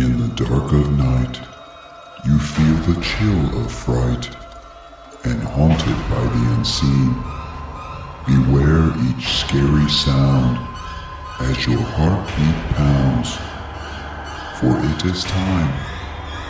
[0.00, 1.40] In the dark of night,
[2.24, 4.34] you feel the chill of fright,
[5.24, 7.12] and haunted by the unseen,
[8.26, 10.56] beware each scary sound
[11.40, 13.36] as your heartbeat pounds,
[14.58, 15.70] for it is time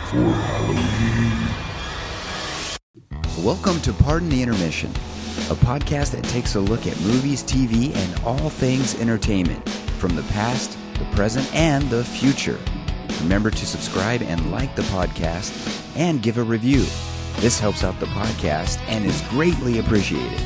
[0.07, 1.49] for Halloween.
[3.43, 4.91] Welcome to Pardon the Intermission,
[5.49, 9.67] a podcast that takes a look at movies, TV, and all things entertainment
[9.99, 12.57] from the past, the present, and the future.
[13.19, 15.51] Remember to subscribe and like the podcast
[15.97, 16.85] and give a review.
[17.37, 20.39] This helps out the podcast and is greatly appreciated.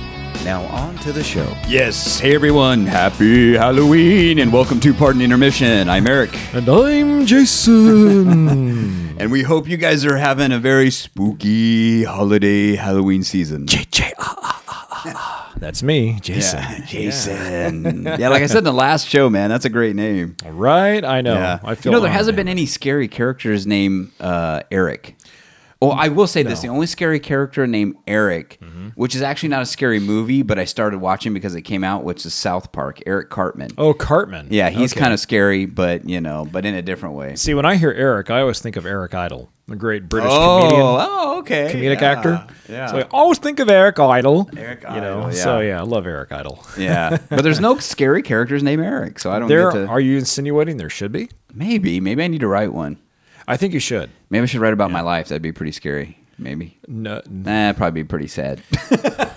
[0.44, 1.52] Now, on to the show.
[1.67, 5.90] Yes, hey everyone, happy Halloween and welcome to Pardon the Intermission.
[5.90, 9.18] I'm Eric, And I'm Jason.
[9.18, 13.66] and we hope you guys are having a very spooky holiday Halloween season.
[15.58, 16.59] That's me, Jason.
[16.59, 18.04] Yeah, Jason.
[18.04, 18.30] Yeah.
[18.30, 20.36] like I said in the last show, man, that's a great name.
[20.46, 21.04] Right?
[21.04, 21.34] I know.
[21.36, 25.16] Yeah, I feel you know there hasn't been any scary characters named uh, Eric.
[25.81, 28.87] Well, I will say this: the only scary character named Eric, Mm-hmm.
[28.95, 32.04] which is actually not a scary movie, but I started watching because it came out,
[32.04, 33.01] which is South Park.
[33.05, 33.70] Eric Cartman.
[33.77, 34.48] Oh, Cartman.
[34.51, 35.01] Yeah, he's Okay.
[35.01, 37.35] kind of scary, but you know, but in a different way.
[37.35, 40.59] See, when I hear Eric, I always think of Eric Idle, the great British oh,
[40.62, 41.71] comedian, oh, okay.
[41.73, 42.48] comedic Yeah, actor.
[42.70, 42.87] Yeah.
[42.87, 44.49] So I always think of Eric Idle.
[44.57, 45.20] Eric You know.
[45.23, 45.67] Idle, So yeah.
[45.76, 46.65] yeah, I love Eric Idle.
[46.77, 49.87] yeah, but there's no scary characters named Eric, so I don't There get to.
[49.87, 51.29] are you insinuating there should be?
[51.54, 52.98] maybe, maybe I need to write one.
[53.48, 54.10] I think you should.
[54.29, 55.27] Maybe I should write about my life.
[55.29, 56.18] That'd be pretty scary.
[56.38, 56.77] Maybe.
[56.88, 58.62] No, Nah, it'd probably be pretty sad.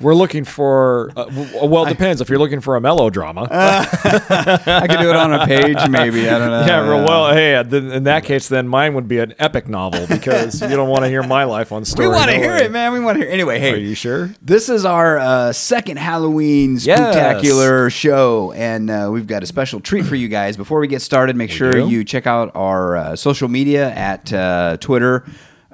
[0.00, 1.10] we're looking for.
[1.16, 1.26] Uh,
[1.64, 2.20] well, it depends.
[2.20, 6.28] If you're looking for a melodrama, I could do it on a page, maybe.
[6.28, 6.64] I don't know.
[6.66, 7.04] yeah.
[7.04, 10.68] Well, hey, then, in that case, then mine would be an epic novel because you
[10.68, 12.08] don't want to hear my life on story.
[12.08, 12.92] we want to hear it, man.
[12.92, 13.32] We want to hear.
[13.32, 14.34] Anyway, hey, Are you sure?
[14.42, 16.98] This is our uh, second Halloween Yes.
[16.98, 20.56] spectacular show, and uh, we've got a special treat for you guys.
[20.56, 21.88] Before we get started, make sure do.
[21.88, 25.24] you check out our uh, social media at uh, Twitter.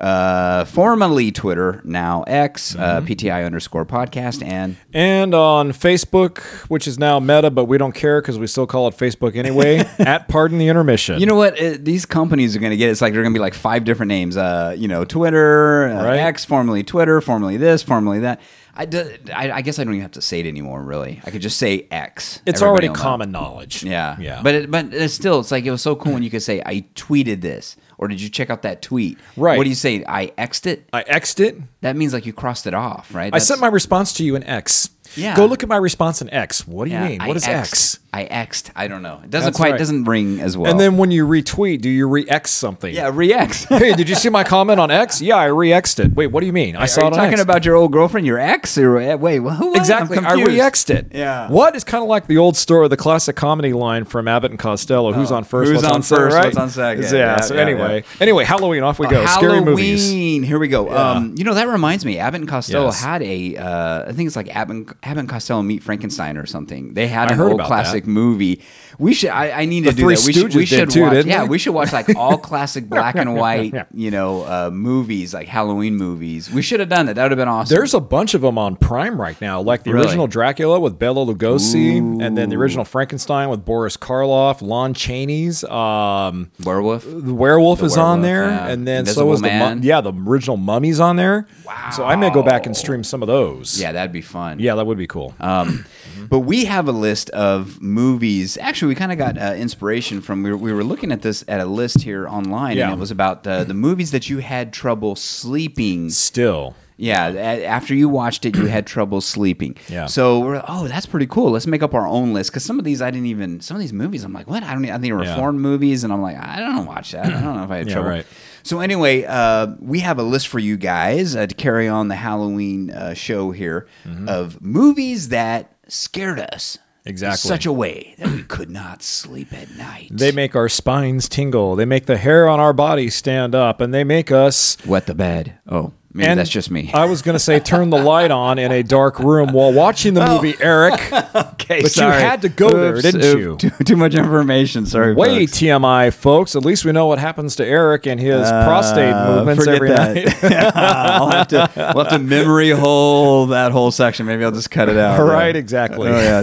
[0.04, 3.06] Uh, formerly Twitter, now X, uh, Mm-hmm.
[3.06, 8.20] PTI underscore podcast, and And on Facebook, which is now Meta, but we don't care
[8.20, 9.78] because we still call it Facebook anyway.
[9.98, 11.18] at Pardon the Intermission.
[11.20, 11.58] you know what?
[11.60, 12.90] Uh these companies are going to get.
[12.90, 14.36] It's like they're going to be like five different names.
[14.36, 16.18] Uh, you know, Twitter, uh, Right.
[16.18, 18.40] X, formerly Twitter, formerly this, formerly that.
[18.76, 18.88] I,
[19.32, 20.82] I, I guess I don't even have to say it anymore.
[20.82, 22.42] Really, I could just say X.
[22.44, 23.02] it's Everybody already will know.
[23.02, 23.84] common knowledge.
[23.84, 24.40] Yeah, yeah.
[24.42, 26.60] But it, but it's still, it's like it was so cool when you could say,
[26.66, 29.56] "I tweeted this," or "Did you check out that tweet?" Right.
[29.56, 30.04] What do you say?
[30.06, 30.88] I xed it.
[30.92, 31.56] I X'd it.
[31.80, 33.34] That means like you crossed it off, right?
[33.34, 34.90] I sent my response to you in X.
[35.16, 35.36] Yeah.
[35.36, 36.66] Go look at my response in X.
[36.66, 37.20] What do you Yeah, mean?
[37.20, 37.48] I What is xed.
[37.48, 37.98] X?
[38.14, 38.70] I xed.
[38.76, 39.20] I don't know.
[39.24, 39.78] It doesn't That's quite right.
[39.78, 40.70] doesn't ring as well.
[40.70, 42.94] And then when you retweet, do you re-X something?
[42.94, 43.64] yeah, re-x.
[43.68, 45.20] hey, did you see my comment on X?
[45.20, 46.14] Yeah, I re-X'd it.
[46.14, 46.76] Wait, what do you mean?
[46.76, 47.42] I Are saw you it on talking X.
[47.42, 49.38] about your old girlfriend, your ex, or wait?
[49.38, 49.74] Who?
[49.74, 50.18] Exactly.
[50.18, 51.06] I re-X'd it.
[51.12, 51.48] Yeah.
[51.50, 54.60] What is kind of like the old story, the classic comedy line from Abbott and
[54.60, 55.12] Costello.
[55.12, 55.70] Who's on first?
[55.70, 55.74] Oh.
[55.74, 56.44] Who's on second, first, right?
[56.44, 57.02] what's on second.
[57.04, 57.10] Yeah.
[57.14, 58.16] Yeah, so yeah, anyway, yeah.
[58.20, 58.84] anyway, Halloween.
[58.84, 59.22] Off we go.
[59.24, 59.64] Uh, Scary Halloween.
[59.64, 60.10] movies.
[60.46, 60.94] Here we go.
[60.94, 62.18] Um, you know that reminds me.
[62.18, 63.02] Abbott and Costello Yes.
[63.02, 63.56] had a.
[63.56, 66.94] Uh, I think it's like Abbott, Abbott and Costello meet Frankenstein or something.
[66.94, 67.68] They had I an old about
[68.04, 68.60] classic movie.
[68.96, 69.30] We should.
[69.30, 70.22] I, I need to The do that.
[70.24, 70.54] We should.
[70.54, 71.12] We should too, watch.
[71.14, 71.48] didn't Yeah, they?
[71.48, 73.74] we should watch like all classic black and white.
[73.92, 76.48] You know, uh, movies like Halloween movies.
[76.48, 77.16] We should have done that.
[77.16, 77.74] That would have been awesome.
[77.74, 80.06] There's a bunch of them on Prime right now, like the Really?
[80.06, 85.64] original Dracula with Bela Lugosi, and then the original Frankenstein with Boris Karloff, Lon Chaney's.
[85.64, 87.04] Um, werewolf.
[87.04, 88.68] the werewolf The is on there, yeah.
[88.68, 89.80] and then Invisible so was the Man.
[89.80, 91.48] mu- yeah the original Mummy's on there.
[91.66, 91.90] Wow!
[91.90, 93.80] So I may go back and stream some of those.
[93.80, 94.60] Yeah, that'd be fun.
[94.60, 95.34] yeah, that would be cool.
[95.40, 95.84] Um,
[96.28, 98.56] but we have a list of movies.
[98.60, 101.44] Actually, we kind of got uh, inspiration from we were, we were looking at this
[101.48, 102.84] at a list here online, Yeah.
[102.84, 106.10] and it was about uh, the movies that you had trouble sleeping.
[106.10, 109.76] Still, Yeah, a- after you watched it, you had trouble sleeping.
[109.88, 110.06] Yeah.
[110.06, 111.50] So we're oh, that's pretty cool.
[111.50, 113.60] Let's make up our own list because some of these I didn't even.
[113.60, 114.62] Some of these movies I'm like, what?
[114.62, 114.84] I don't.
[114.88, 115.36] I think were Yeah.
[115.36, 117.26] foreign movies, and I'm like, I don't watch that.
[117.26, 118.10] I don't know if I had Yeah, trouble.
[118.10, 118.26] right.
[118.62, 122.14] So anyway, uh, we have a list for you guys uh, to carry on the
[122.16, 124.28] Halloween uh, show here Mm-hmm.
[124.28, 126.78] of movies that scared us.
[127.06, 127.48] Exactly.
[127.48, 130.08] such a way that we could not sleep at night.
[130.10, 131.76] they make our spines tingle.
[131.76, 134.78] They make the hair on our body stand up, and they make us.
[134.86, 135.58] wet the bed.
[135.68, 136.90] Oh, maybe And that's just me.
[136.94, 140.14] I was going to say turn the light on in a dark room while watching
[140.14, 140.94] the movie Eric.
[141.34, 143.56] okay, but you had to go there, didn't you?
[143.56, 144.86] Too, too much information.
[144.86, 145.12] Sorry.
[145.14, 145.58] Way folks.
[145.58, 146.56] TMI, folks.
[146.56, 150.14] At least we know what happens to Eric and his prostate Uh, movements every that.
[150.14, 150.44] night.
[150.76, 154.26] I'll have to we'll have to memory hole that whole section.
[154.26, 155.18] Maybe I'll just cut it out.
[155.34, 156.08] Right, exactly.
[156.08, 156.42] Oh yeah,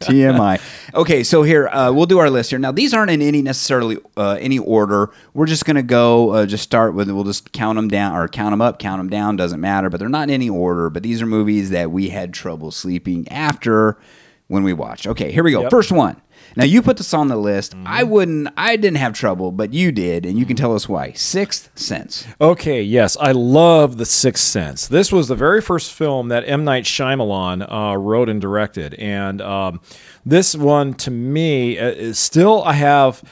[0.00, 0.60] TMI.
[0.94, 2.58] Okay, so here uh, we'll do our list here.
[2.58, 5.10] Now these aren't in any necessarily uh, any order.
[5.34, 7.10] We're just gonna go uh, just start with.
[7.10, 9.36] We'll just count them down or count them up, count them down.
[9.36, 9.90] Doesn't matter.
[9.90, 10.90] But they're not in any order.
[10.90, 13.98] But these are movies that we had trouble sleeping after
[14.48, 15.06] when we watched.
[15.06, 15.62] Okay, here we go.
[15.62, 15.70] Yep.
[15.70, 16.20] First one.
[16.56, 17.72] Now you put this on the list.
[17.76, 17.86] Mm-hmm.
[17.86, 18.48] I wouldn't.
[18.56, 21.12] I didn't have trouble, but you did, and you can tell us why.
[21.12, 22.26] Sixth Sense.
[22.40, 24.88] Okay, yes, I love The Sixth Sense.
[24.88, 26.64] This was the very first film that M.
[26.64, 29.80] Night Shyamalan uh, wrote and directed, and um,
[30.26, 33.22] this one to me uh, is still I have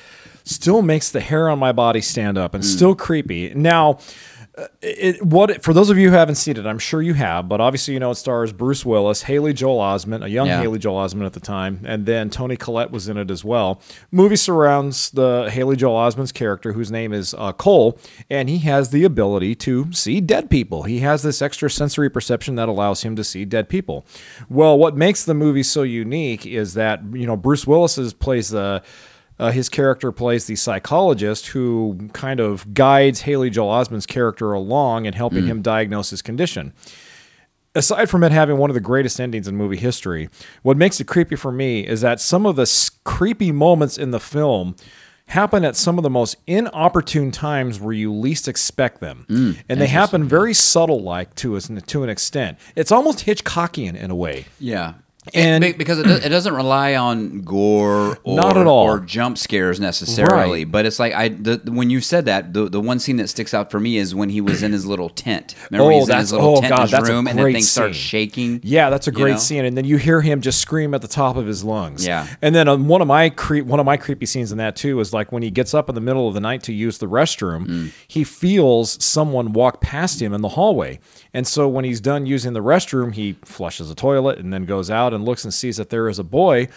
[0.44, 3.52] still makes the hair on my body stand up and still creepy.
[3.54, 3.98] Now.
[4.82, 7.60] It, what for those of you who haven't seen it, I'm sure you have, but
[7.60, 10.60] obviously you know it stars Bruce Willis, Haley Joel Osment, a young Yeah.
[10.60, 13.80] Haley Joel Osment at the time, and then Toni Collette was in it as well.
[14.10, 17.98] Movie surrounds the Haley Joel Osment's character, whose name is uh, Cole,
[18.30, 20.82] and he has the ability to see dead people.
[20.84, 24.06] He has this extra sensory perception that allows him to see dead people.
[24.48, 28.48] Well, what makes the movie so unique is that you know Bruce Willis is, plays
[28.50, 28.80] the uh,
[29.38, 35.06] Uh, his character plays the psychologist who kind of guides Haley Joel Osment's character along
[35.06, 35.48] and helping mm.
[35.48, 36.72] him diagnose his condition
[37.74, 40.28] aside from it having one of the greatest endings in movie history,
[40.62, 44.10] what makes it creepy for me is that some of the s- creepy moments in
[44.10, 44.74] the film
[45.26, 49.26] happen at some of the most inopportune times where you least expect them.
[49.28, 52.58] Mm, and they happen very subtle like to us to an extent.
[52.74, 54.46] It's almost Hitchcockian in a way.
[54.58, 54.94] Yeah.
[55.34, 58.84] And- And because it, do- it doesn't rely on gore or, Not at all.
[58.84, 60.70] or jump scares necessarily, Right.
[60.72, 63.52] but it's like I the, when you said that the, the one scene that sticks
[63.54, 65.54] out for me is when he was in his little tent.
[65.70, 67.52] Remember Oh, he's in his little oh, tent God, in his room and then great
[67.54, 68.60] things start shaking.
[68.62, 69.38] Yeah, that's a you great know?
[69.38, 72.06] scene, and then you hear him just scream at the top of his lungs.
[72.06, 72.26] Yeah.
[72.42, 74.98] and then um, one of my creep, one of my creepy scenes in that too
[75.00, 77.06] is like when he gets up in the middle of the night to use the
[77.06, 77.92] restroom, Mm.
[78.06, 80.98] he feels someone walk past him in the hallway,
[81.34, 84.90] and so when he's done using the restroom, he flushes the toilet and then goes
[84.90, 86.68] out and looks and sees that there is a boy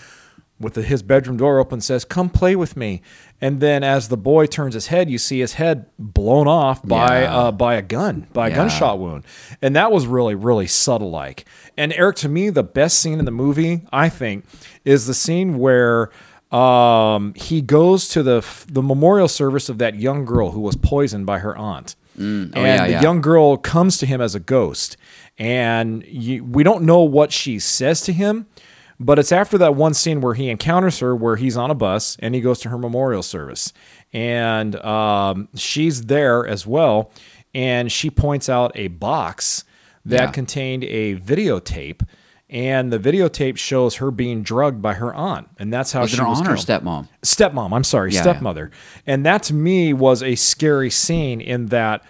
[0.60, 3.02] with the, his bedroom door open says come play with me
[3.42, 7.22] and then as the boy turns his head you see his head blown off by
[7.24, 7.36] Yeah.
[7.36, 8.58] uh, by a gun by a Yeah.
[8.58, 9.24] gunshot wound
[9.64, 11.46] and that was really really subtle like
[11.76, 14.46] and eric to me the best scene in the movie i think
[14.86, 16.12] is the scene where
[16.52, 21.26] um, he goes to the the memorial service of that young girl who was poisoned
[21.26, 23.02] by her aunt and Oh, yeah, the yeah.
[23.02, 24.98] young girl comes to him as a ghost
[25.38, 28.46] and you, we don't know what she says to him
[29.00, 32.16] but it's after that one scene where he encounters her where he's on a bus
[32.20, 33.74] and he goes to her memorial service
[34.14, 37.12] and um, she's there as well
[37.54, 39.64] and she points out a box
[40.06, 40.32] that Yeah.
[40.32, 42.06] contained a videotape
[42.52, 45.48] and the videotape shows her being drugged by her aunt.
[45.58, 47.08] And that's how Was she it her was aunt or stepmom?
[47.24, 48.22] stepmom i'm sorry Yeah, yeah.
[48.24, 48.72] stepmother.
[49.08, 52.04] And that to me was a scary scene in that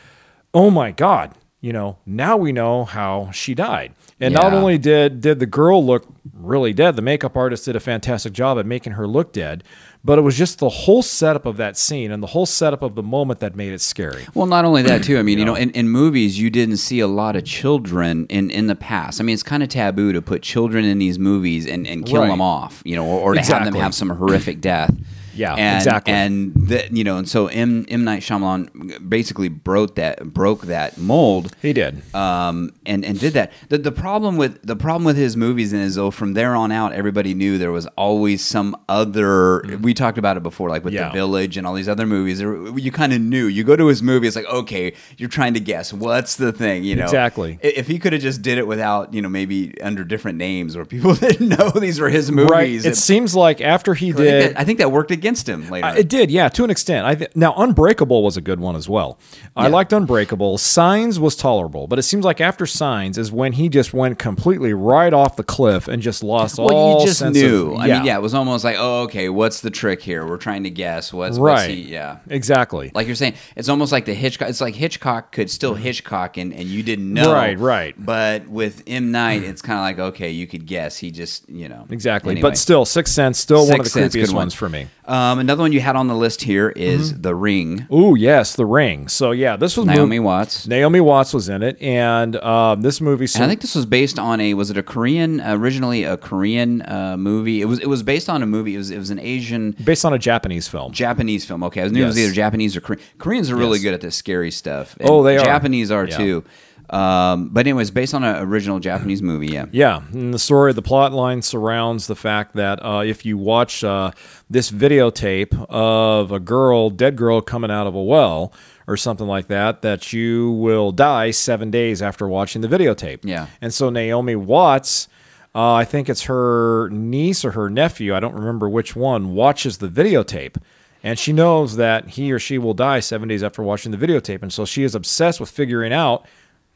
[0.54, 3.94] oh my god you know now we know how she died.
[4.20, 7.80] And not only did did the girl look really dead the makeup artist did a
[7.80, 9.64] fantastic job at making her look dead
[10.03, 12.95] but it was just the whole setup of that scene and the whole setup of
[12.95, 15.18] the moment that made it scary Well, not only that too.
[15.19, 18.50] I mean, you know, in, in movies, you didn't see a lot of children in,
[18.50, 19.19] in the past.
[19.21, 22.21] I mean, it's kind of taboo to put children in these movies and, and kill
[22.21, 22.30] Right.
[22.30, 24.94] them off, you know, or, or to have them have some horrific death.
[25.33, 26.13] Yeah, and, exactly.
[26.13, 30.98] And that you know, and so M M Night Shyamalan basically broke that broke that
[30.98, 31.56] mold.
[31.62, 33.51] he did um, and and did that.
[33.69, 36.94] The the problem with the problem with his movies is though from there on out,
[36.94, 39.62] everybody knew there was always some other.
[39.81, 41.07] We talked about it before, like with Yeah.
[41.10, 42.39] the Village and all these other movies.
[42.39, 43.45] There, you kind of knew.
[43.48, 46.83] You go to his movie, it's like okay, you're trying to guess what's the thing.
[46.83, 47.60] You know Exactly.
[47.62, 50.86] If he could have just did it without you know maybe under different names or
[50.86, 52.51] people didn't know these were his movies.
[52.51, 55.12] right it, it- seems like after he I think, did that, I think that worked
[55.21, 55.85] against him later.
[55.85, 57.06] Uh, It did, yeah, to an extent.
[57.06, 59.19] I th- now Unbreakable was a good one as well.
[59.56, 60.57] I liked Unbreakable.
[60.57, 64.73] Signs was tolerable, but it seems like after Signs is when he just went completely
[64.73, 66.68] right off the cliff and just lost all.
[66.68, 67.73] well, you just knew.
[67.73, 70.25] Of, I mean, yeah, it was almost like, oh, okay, what's the trick here?
[70.25, 71.13] We're trying to guess.
[71.13, 71.54] What's right.
[71.54, 72.18] What's he, yeah.
[72.30, 72.92] exactly.
[72.94, 74.49] Like you're saying, it's almost like the Hitchcock.
[74.49, 77.31] It's like Hitchcock could still Hitchcock, and, and you didn't know.
[77.31, 77.94] Right, right.
[77.97, 80.97] But with M Night, it's kind of like okay, you could guess.
[80.97, 82.49] He just you know exactly, Anyway.
[82.49, 84.35] but still, Sixth Sense, still one of the creepiest good one.
[84.35, 84.87] ones for me.
[85.11, 87.21] Um, another one you had on the list here is Mm-hmm.
[87.21, 87.87] The Ring.
[87.94, 89.07] Ooh, yes, The Ring.
[89.09, 90.68] So yeah, this was Naomi mov- Watts.
[90.68, 93.27] Naomi Watts was in it, and um, this movie.
[93.35, 96.81] And I think this was based on a was it a Korean originally a Korean
[96.83, 97.61] uh, movie.
[97.61, 98.75] It was it was based on a movie.
[98.75, 100.94] It was it was an Asian based on a Japanese film.
[100.94, 101.63] Japanese film.
[101.63, 103.01] Okay, I knew it was either Japanese or Korean.
[103.18, 103.83] Koreans are really Yes.
[103.83, 104.95] good at this scary stuff.
[105.01, 105.44] Oh, they are.
[105.44, 106.18] Japanese are Yeah.
[106.18, 106.44] too.
[106.92, 109.48] Um, but anyways, based on an original Japanese movie.
[109.48, 109.66] Yeah.
[109.71, 113.81] Yeah, and the story, the plot line surrounds the fact that uh, if you watch
[113.83, 114.12] uh,
[114.50, 118.52] this videotape of a girl, dead girl, coming out of a well
[118.88, 123.19] or something like that, that you will die seven days after watching the videotape.
[123.24, 123.48] Yeah.
[123.62, 125.07] And so Naomi Watts,
[125.56, 129.78] uh, I think it's her niece or her nephew, I don't remember which one, watches
[129.78, 130.57] the videotape.
[131.04, 134.44] And she knows that he or she will die seven days after watching the videotape.
[134.44, 136.28] And so she is obsessed with figuring out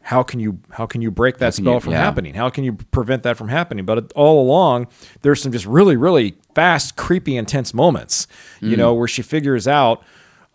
[0.05, 1.97] how can you how can you break that spell you- from yeah.
[1.97, 2.35] happening?
[2.35, 3.85] How can you prevent that from happening?
[3.85, 4.88] But all along,
[5.24, 8.27] there's some just really really fast, creepy, intense moments.
[8.62, 8.69] Mm.
[8.69, 10.03] You know, where she figures out.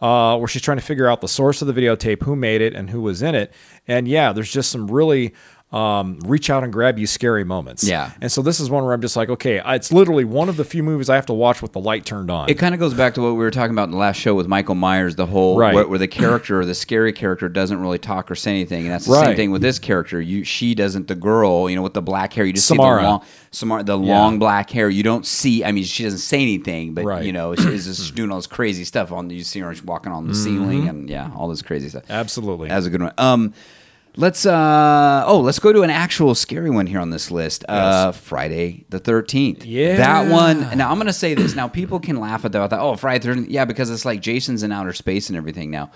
[0.01, 2.73] Uh, where she's trying to figure out the source of the videotape, who made it,
[2.73, 3.53] and who was in it.
[3.87, 5.35] And yeah, there's just some really
[5.73, 7.85] um, reach out and grab you scary moments.
[7.85, 8.11] Yeah.
[8.21, 10.65] And so this is one where I'm just like, okay, it's literally one of the
[10.65, 12.49] few movies I have to watch with the light turned on.
[12.51, 14.35] It kind of goes back to what we were talking about in the last show
[14.35, 15.73] with Michael Myers, the whole Right.
[15.73, 19.05] where, where the character, the scary character, doesn't really talk or say anything, and that's
[19.07, 19.37] the same Right.
[19.37, 20.21] thing with this character.
[20.21, 21.07] You, she doesn't.
[21.07, 22.99] The girl, you know, with the black hair, you just Samara.
[22.99, 23.23] see the long,
[23.53, 24.89] Samara, the long black hair.
[24.91, 25.65] You don't see.
[25.65, 27.25] I mean, she doesn't say anything, but Right.
[27.25, 29.13] you know, she's just doing all this crazy stuff.
[29.13, 32.03] On you see her walking on the ceiling, and yeah, all this crazy stuff.
[32.05, 32.13] Mm-hmm.
[32.13, 32.69] Absolutely.
[32.71, 33.13] That's a good one.
[33.19, 33.55] Um,
[34.17, 37.65] let's uh oh, let's go to an actual scary one here on this list.
[37.69, 39.65] Uh, Friday the Thirteenth.
[39.65, 39.97] Yeah.
[39.97, 40.77] that one.
[40.79, 41.55] Now I'm gonna say this.
[41.55, 42.71] Now people can laugh at that.
[42.71, 43.49] that, Oh, Friday the Thirteenth.
[43.49, 45.91] Yeah, because it's like Jason's in outer space and everything now.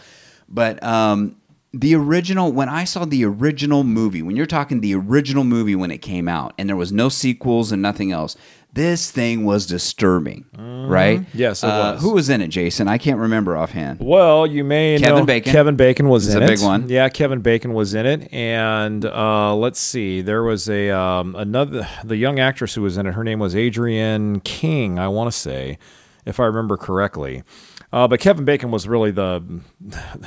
[0.49, 1.37] But um,
[1.73, 5.91] the original, when I saw the original movie, when you're talking the original movie when
[5.91, 8.37] it came out, and there was no sequels and nothing else.
[8.75, 11.21] This thing was disturbing, right?
[11.21, 11.39] Mm-hmm.
[11.39, 12.03] Yes, it Uh, was.
[12.03, 12.89] Who was in it, Jason?
[12.89, 14.01] I can't remember offhand.
[14.01, 15.53] Well, you may Kevin know Bacon.
[15.53, 16.49] Kevin Bacon was He's in a it.
[16.49, 16.89] big one.
[16.89, 21.87] Yeah, Kevin Bacon was in it, and uh, let's see, there was a um, another
[22.03, 23.15] the young actress who was in it.
[23.15, 25.79] Her name was Adrienne King, I want to say,
[26.27, 27.45] if I remember correctly.
[27.95, 29.41] Uh, but Kevin Bacon was really the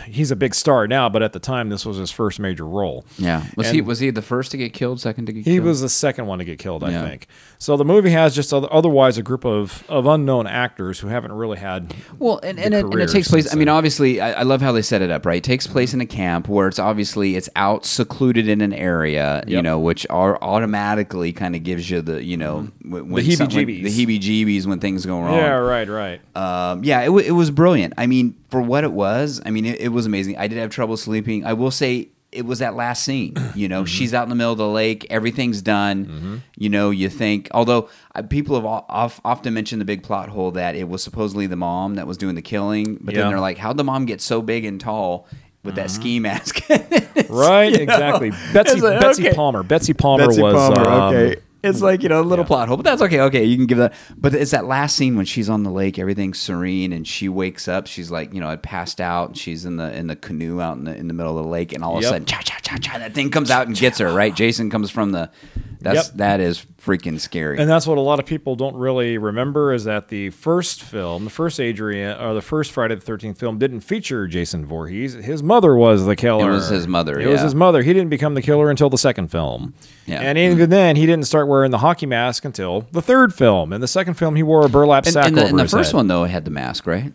[0.05, 3.03] he's a big star now, but at the time this was his first major role.
[3.17, 5.01] Yeah, was And- he was he the first to get killed?
[5.01, 5.53] Second to get He killed?
[5.53, 7.01] He was the second one to get killed, I Yeah.
[7.05, 7.27] think.
[7.59, 11.33] So the movie has just other, otherwise a group of, of unknown actors who haven't
[11.33, 13.51] really had Well, and, and, it, and it takes place.
[13.51, 15.25] I mean, obviously, I, I love how they set it up.
[15.25, 18.71] Right, it takes place in a camp where it's obviously it's out secluded in an
[18.74, 23.25] area, you know, which are automatically kind of gives you the you know when, when
[23.25, 23.83] The some- when- heebie-jeebies.
[23.83, 25.33] the heebie-jeebies when things go wrong.
[25.33, 26.21] Yeah, right, right.
[26.38, 27.93] Um, yeah, it, it was brilliant.
[27.97, 30.37] I mean, for what it was, I mean, it, it was amazing.
[30.37, 31.43] I did have trouble sleeping.
[31.45, 33.35] I will say it was that last scene.
[33.55, 35.07] You know, she's out in the middle of the lake.
[35.09, 36.43] Everything's done.
[36.55, 40.29] You know, you think, although uh, people have o- of, often mentioned the big plot
[40.29, 43.21] hole that it was supposedly the mom that was doing the killing, but Yeah.
[43.21, 45.25] then they're like, how'd the mom get so big and tall
[45.63, 46.61] with that ski mask?
[47.29, 47.83] Right, You know?
[47.83, 48.29] exactly.
[48.53, 49.35] Betsy like, Betsy okay.
[49.35, 49.63] Palmer.
[49.63, 51.41] Betsy Palmer Betsy was Palmer, um, okay.
[51.69, 52.47] It's like you know a little yeah.
[52.47, 53.21] plot hole, but that's okay.
[53.21, 53.93] Okay, you can give that.
[54.17, 57.67] But it's that last scene when she's on the lake, everything's serene, and she wakes
[57.67, 57.88] up.
[57.88, 60.77] She's like you know had passed out, and she's in the in the canoe out
[60.77, 62.57] in the in the middle of the lake, and all of a sudden, cha cha
[62.62, 64.12] cha cha, that thing comes out and gets her.
[64.12, 65.29] Right, Jason comes from the.
[65.79, 66.17] That's Yep.
[66.17, 67.58] that is freaking scary.
[67.60, 71.25] And that's what a lot of people don't really remember is that the first film,
[71.25, 75.13] the first Adrian or the first Friday the Thirteenth film, didn't feature Jason Voorhees.
[75.13, 76.50] His mother was the killer.
[76.50, 77.84] It was his mother, It was his mother.
[77.84, 79.74] He didn't become the killer until the second film.
[80.06, 80.22] Yeah.
[80.22, 83.74] And even then, he didn't start wearing the hockey mask until the third film.
[83.74, 85.63] In the second film, he wore a burlap and, sack and the, over and the
[85.63, 85.98] his first head.
[85.98, 87.12] one though had the mask, right?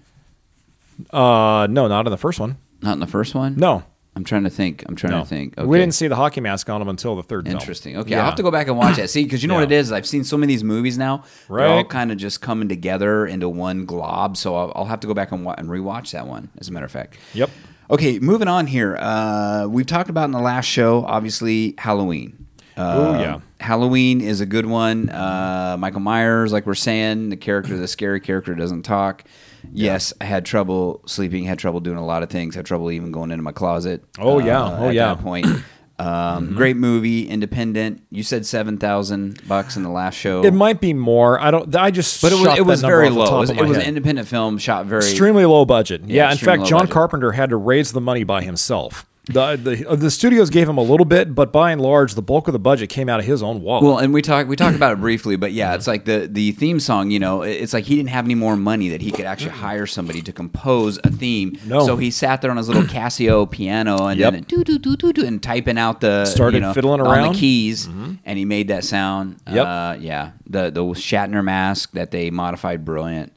[1.10, 2.58] Uh, no, not in the first one.
[2.82, 3.56] Not in the first one.
[3.56, 4.84] No, I'm trying to think.
[4.86, 5.20] I'm trying no.
[5.20, 5.56] to think.
[5.56, 5.66] Okay.
[5.66, 7.58] We didn't see the hockey mask on him until the third film.
[7.58, 7.96] Interesting.
[7.96, 8.18] Okay, Yeah.
[8.18, 9.08] I'll have to go back and watch that.
[9.10, 9.90] See, because you know what it is.
[9.90, 11.24] I've seen so many of these movies now.
[11.48, 11.88] They're all Right.
[11.88, 14.36] kind of just coming together into one glob.
[14.36, 16.50] So I'll, I'll have to go back and, wa- and rewatch that one.
[16.58, 17.16] As a matter of fact.
[17.32, 17.48] Yep.
[17.90, 18.96] Okay, moving on here.
[19.00, 22.46] Uh, we've talked about in the last show, obviously Halloween.
[22.76, 23.40] Uh, Ooh, yeah.
[23.60, 25.08] Halloween is a good one.
[25.10, 29.24] Uh, Michael Myers, like we're saying, the character, the scary character, doesn't talk.
[29.72, 31.44] Yes, I had trouble sleeping.
[31.44, 32.54] Had trouble doing a lot of things.
[32.54, 34.02] Had trouble even going into my closet.
[34.18, 34.62] Oh, yeah.
[34.62, 35.14] uh, Oh, at yeah.
[35.14, 35.46] That point.
[35.98, 38.02] Um, Great movie, independent.
[38.10, 40.42] You said seven thousand bucks in the last show.
[40.44, 41.38] It might be more.
[41.40, 41.76] I don't.
[41.76, 42.20] I just.
[42.22, 43.36] but it was it was very low.
[43.36, 46.00] It was, it was an independent film shot very extremely low budget.
[46.06, 46.92] Yeah, Yeah, in fact, John budget.
[46.94, 49.06] Carpenter had to raise the money by himself.
[49.26, 52.22] The, the uh, the studios gave him a little bit, but by and large, the
[52.22, 53.84] bulk of the budget came out of his own wallet.
[53.84, 56.50] Well, and we talked we talked about it briefly, but yeah, it's like the the
[56.50, 57.12] theme song.
[57.12, 59.86] You know, it's like he didn't have any more money that he could actually hire
[59.86, 61.56] somebody to compose a theme.
[61.64, 61.86] No.
[61.86, 64.32] So he sat there on his little Casio piano and Yep.
[64.32, 67.22] then do do do do do and typing out the Started you know, fiddling around.
[67.26, 67.32] Mm-hmm.
[67.34, 69.36] the keys, and he made that sound.
[69.48, 69.64] Yep.
[69.66, 70.32] Uh, yeah.
[70.48, 73.32] The the Shatner mask that they modified, brilliant.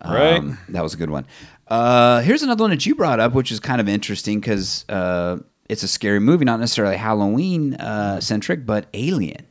[0.00, 0.42] Um, Right.
[0.68, 1.26] that was a good one.
[1.68, 5.38] Uh, here's another one that you brought up, which is kind of interesting because uh,
[5.68, 9.46] it's a scary movie, not necessarily Halloween uh, centric, but Alien.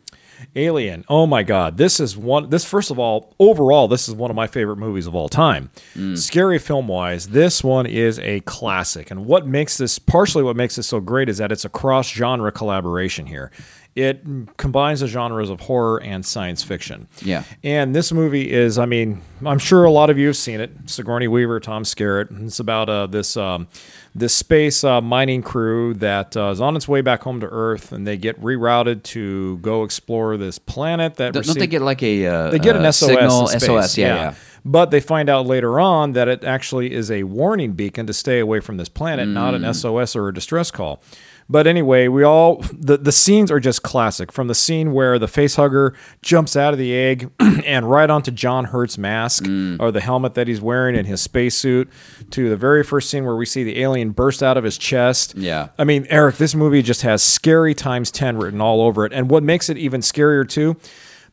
[0.56, 1.04] Alien.
[1.10, 1.78] Oh my God.
[1.78, 2.50] This is one.
[2.50, 5.72] This, first of all, overall, this is one of my favorite movies of all time.
[5.96, 6.18] Mm.
[6.18, 9.10] Scary film wise, this one is a classic.
[9.10, 12.10] And what makes this, partially what makes this so great, is that it's a cross
[12.10, 13.52] genre collaboration here.
[13.96, 14.24] It
[14.58, 17.08] combines the genres of horror and science fiction.
[17.22, 17.44] Yeah.
[17.64, 20.72] And this movie is, I mean, I'm sure a lot of you have seen it.
[20.88, 22.46] Sigourney Weaver, Tom Skerritt.
[22.46, 23.68] It's about uh, this um,
[24.16, 27.92] this space uh, mining crew that uh, is on its way back home to Earth,
[27.92, 32.02] and they get rerouted to go explore this planet that Don't, don't they get like
[32.02, 33.08] a uh, they get an uh, SOS.
[33.10, 33.98] signal in space, SOS?
[33.98, 34.36] Yeah, yeah.
[34.66, 38.40] But they find out later on that it actually is a warning beacon to stay
[38.40, 41.02] away from this planet, not an SOS or a distress call.
[41.50, 44.32] But anyway, we all the, the scenes are just classic.
[44.32, 47.30] From the scene where the face hugger jumps out of the egg
[47.66, 49.80] and right onto John Hurt's mask mm.
[49.80, 51.90] or the helmet that he's wearing in his spacesuit,
[52.32, 55.36] to the very first scene where we see the alien burst out of his chest.
[55.36, 55.70] Yeah.
[55.78, 59.14] I mean, Eric, this movie just has scary times 10 written all over it.
[59.14, 60.78] And what makes it even scarier, too,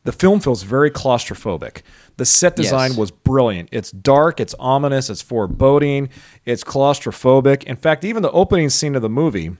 [0.03, 1.81] the film feels very claustrophobic.
[2.17, 2.97] The set design Yes.
[2.97, 3.69] was brilliant.
[3.71, 6.09] It's dark, it's ominous, it's foreboding,
[6.45, 7.63] it's claustrophobic.
[7.63, 9.51] In fact, even the opening scene of the movie,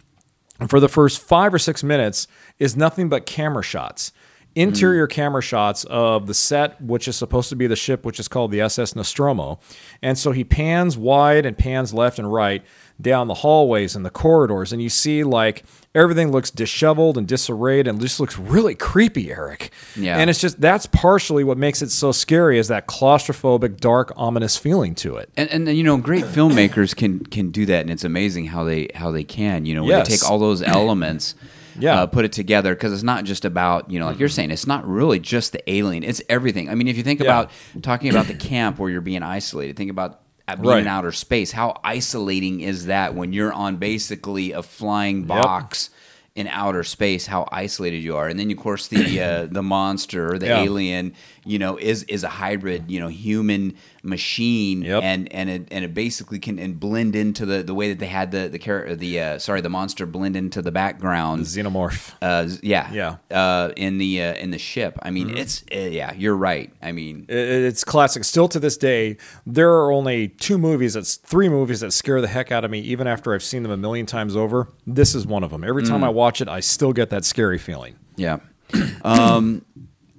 [0.70, 2.28] for the first five or six minutes,
[2.60, 4.12] is nothing but camera shots.
[4.54, 5.12] Interior mm.
[5.12, 8.52] camera shots of the set, which is supposed to be the ship, which is called
[8.52, 9.60] the SS Nostromo.
[10.02, 12.62] And so he pans wide and pans left and right
[13.02, 14.72] down the hallways and the corridors.
[14.72, 15.64] And you see, like,
[15.96, 19.72] everything looks disheveled and disarrayed and just looks really creepy, Eric.
[19.96, 20.18] Yeah.
[20.18, 24.58] And it's just that's partially what makes it so scary is that claustrophobic, dark, ominous
[24.58, 25.30] feeling to it.
[25.36, 28.90] And, and you know, great filmmakers can can do that, and it's amazing how they
[28.96, 29.66] how they can.
[29.66, 30.08] You know, Yes.
[30.08, 31.36] they take all those elements,
[31.80, 32.02] Yeah.
[32.02, 34.68] uh, put it together because it's not just about you know, like you're saying, it's
[34.68, 36.70] not really just the alien; it's everything.
[36.70, 37.26] I mean, if you think Yeah.
[37.26, 40.20] about talking about the camp where you're being isolated, think about.
[40.60, 40.82] Being Right.
[40.82, 45.90] in outer space, how isolating is that when you're on basically a flying box
[46.36, 47.28] in outer space?
[47.28, 50.64] How isolated you are, and then of course the uh, the monster, the Yeah.
[50.64, 55.04] alien, you know, is is a hybrid, you know, human machine, Yep.
[55.04, 58.08] and and it and it basically can and blend into the the way that they
[58.08, 61.44] had the the char- the uh, sorry the monster blend into the background.
[61.46, 62.14] Xenomorph.
[62.22, 63.16] Uh, yeah, Yeah.
[63.36, 65.00] Uh, in the uh, in the ship.
[65.02, 66.72] I mean, it's uh, yeah, you're right.
[66.82, 68.24] I mean, It's classic.
[68.24, 72.28] Still to this day, there are only two movies, that's three movies that scare the
[72.28, 74.68] heck out of me, even after I've seen them a million times over.
[74.86, 75.64] This is one of them.
[75.64, 75.88] Every Mm.
[75.90, 77.96] time I watch it, I still get that scary feeling.
[78.16, 78.38] yeah.
[79.04, 79.66] Um,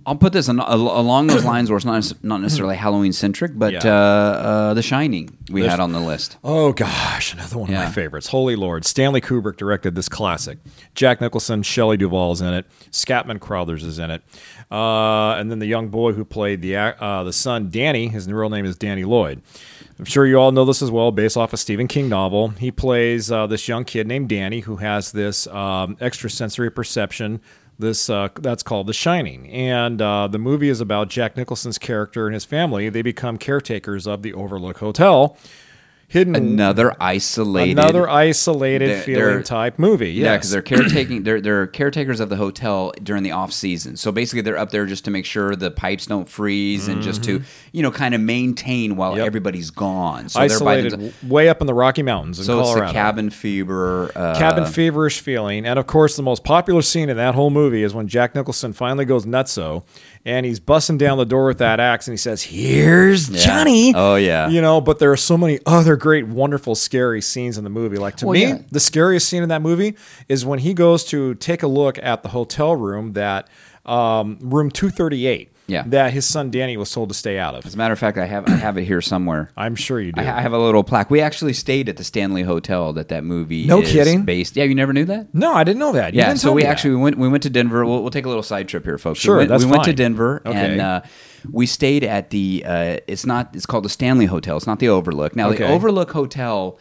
[0.04, 3.72] I'll put this on, along those lines where it's not not necessarily Halloween centric, but
[3.72, 3.80] Yeah.
[3.84, 6.36] uh, uh, The Shining we had on the list.
[6.42, 8.28] Oh gosh, another one of my favorites.
[8.28, 10.58] Holy Lord, Stanley Kubrick directed this classic.
[10.94, 12.66] Jack Nicholson, Shelley Duvall's in it.
[12.90, 14.22] Scatman Crothers is in it,
[14.70, 18.08] uh, and then the young boy who played the uh, the son, Danny.
[18.08, 19.40] His real name is Danny Lloyd.
[19.98, 22.48] I'm sure you all know this as well, based off a Stephen King novel.
[22.48, 27.40] He plays uh, this young kid named Danny who has this um, extrasensory perception.
[27.78, 32.26] This uh, that's called The Shining, and uh, the movie is about Jack Nicholson's character
[32.26, 32.88] and his family.
[32.88, 35.36] They become caretakers of the Overlook Hotel,
[36.12, 40.10] hidden Another isolated, another isolated They're- feeling they're- type movie.
[40.12, 41.22] Yeah, because they're caretaking.
[41.22, 43.96] They're they're caretakers of the hotel during the off season.
[43.96, 47.24] So basically, they're up there just to make sure the pipes don't freeze and just
[47.24, 49.18] to you know kind of maintain while Mm-hmm.
[49.18, 49.26] Yep.
[49.26, 50.28] everybody's gone.
[50.28, 52.86] So isolated they're by way up in the Rocky Mountains in So it's Colorado.
[52.88, 54.10] the cabin fever.
[54.14, 55.64] Uh, cabin feverish feeling.
[55.66, 58.72] And of course, the most popular scene in that whole movie is when Jack Nicholson
[58.72, 59.82] finally goes nutso
[60.24, 63.92] and he's busting down the door with that axe and he says, Here's Johnny.
[63.94, 64.48] Oh, yeah.
[64.48, 67.96] You know, but there are so many other great, wonderful, scary scenes in the movie.
[67.96, 68.58] Like to Well, me, yeah.
[68.70, 69.96] the scariest scene in that movie
[70.28, 73.48] is when he goes to take a look at the hotel room that
[73.84, 75.84] um, room 238 Yeah.
[75.86, 77.64] that his son Danny was told to stay out of.
[77.64, 79.50] As a matter of fact, I have I have it here somewhere.
[79.56, 80.20] I'm sure you do.
[80.20, 81.10] I ha- I have a little plaque.
[81.10, 83.66] We actually stayed at the Stanley Hotel that that movie.
[83.66, 84.24] No is kidding?
[84.24, 84.56] Based.
[84.56, 85.32] Yeah, you never knew that.
[85.34, 86.14] no, I didn't know that.
[86.14, 87.86] You Yeah, didn't so tell we me actually we went we went to Denver.
[87.86, 89.20] We'll, we'll take a little side trip here, folks.
[89.20, 89.92] Sure, we went, that's we went to.
[89.92, 90.58] Denver Okay.
[90.72, 91.00] and uh,
[91.50, 92.64] we stayed at the.
[92.66, 93.54] Uh, it's not.
[93.54, 94.56] It's called the Stanley Hotel.
[94.56, 95.34] It's not the Overlook.
[95.36, 96.78] Now the Overlook Hotel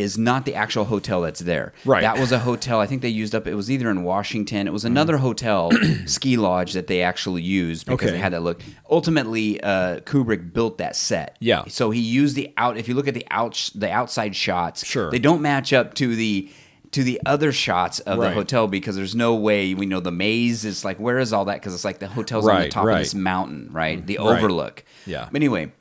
[0.00, 1.72] is not the actual hotel that's there.
[1.84, 2.00] Right.
[2.02, 2.80] That was a hotel.
[2.80, 3.46] I think they used up.
[3.46, 4.66] It was either in Washington.
[4.66, 5.70] It was another hotel
[6.06, 8.16] ski lodge that they actually used because Okay.
[8.16, 8.60] it had that look.
[8.90, 11.36] Ultimately, uh, Kubrick built that set.
[11.40, 11.64] Yeah.
[11.68, 12.76] So he used the out.
[12.76, 15.10] If you look at the out the outside shots, Sure.
[15.10, 16.50] they don't match up to the
[16.92, 18.28] to the other shots of Right.
[18.28, 21.46] the hotel because there's no way we know the maze is like where is all
[21.46, 22.94] that because it's like the hotel's on the top right.
[22.94, 24.26] of this mountain right the Right.
[24.38, 25.26] overlook Yeah.
[25.32, 25.72] but anyway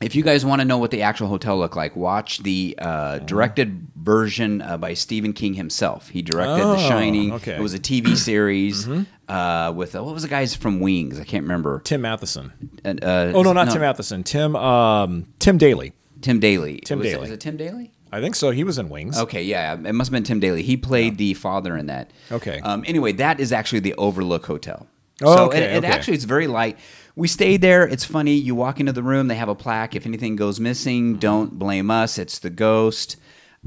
[0.00, 2.84] if you guys want to know what the actual hotel looked like watch the uh,
[2.84, 3.18] Uh-huh.
[3.20, 7.52] directed version uh, by Stephen King himself he directed Oh, The Shining okay.
[7.52, 7.60] Mm-hmm.
[7.60, 8.88] it was a TV series
[9.28, 12.52] uh, with uh, what was the guys from Wings I can't remember Tim Matheson.
[12.84, 14.22] And, uh, Oh no, not Tim Matheson.
[14.24, 15.92] Tim um, Tim Daly.
[16.20, 17.20] Tim Daly Tim was It, Daly.
[17.20, 18.52] was it Tim Daly I think so.
[18.52, 19.18] He was in Wings.
[19.18, 20.62] Okay, yeah, it must have been Tim Daly.
[20.62, 22.12] He played the father in that.
[22.30, 22.60] Okay.
[22.60, 24.86] Um, anyway, that is actually the Overlook Hotel.
[25.20, 25.86] Oh, so okay, it, it okay.
[25.88, 26.78] actually it's very light.
[27.16, 27.86] We stayed there.
[27.86, 28.34] It's funny.
[28.34, 29.28] You walk into the room.
[29.28, 29.94] They have a plaque.
[29.94, 32.18] If anything goes missing, don't blame us.
[32.18, 33.16] It's the ghost.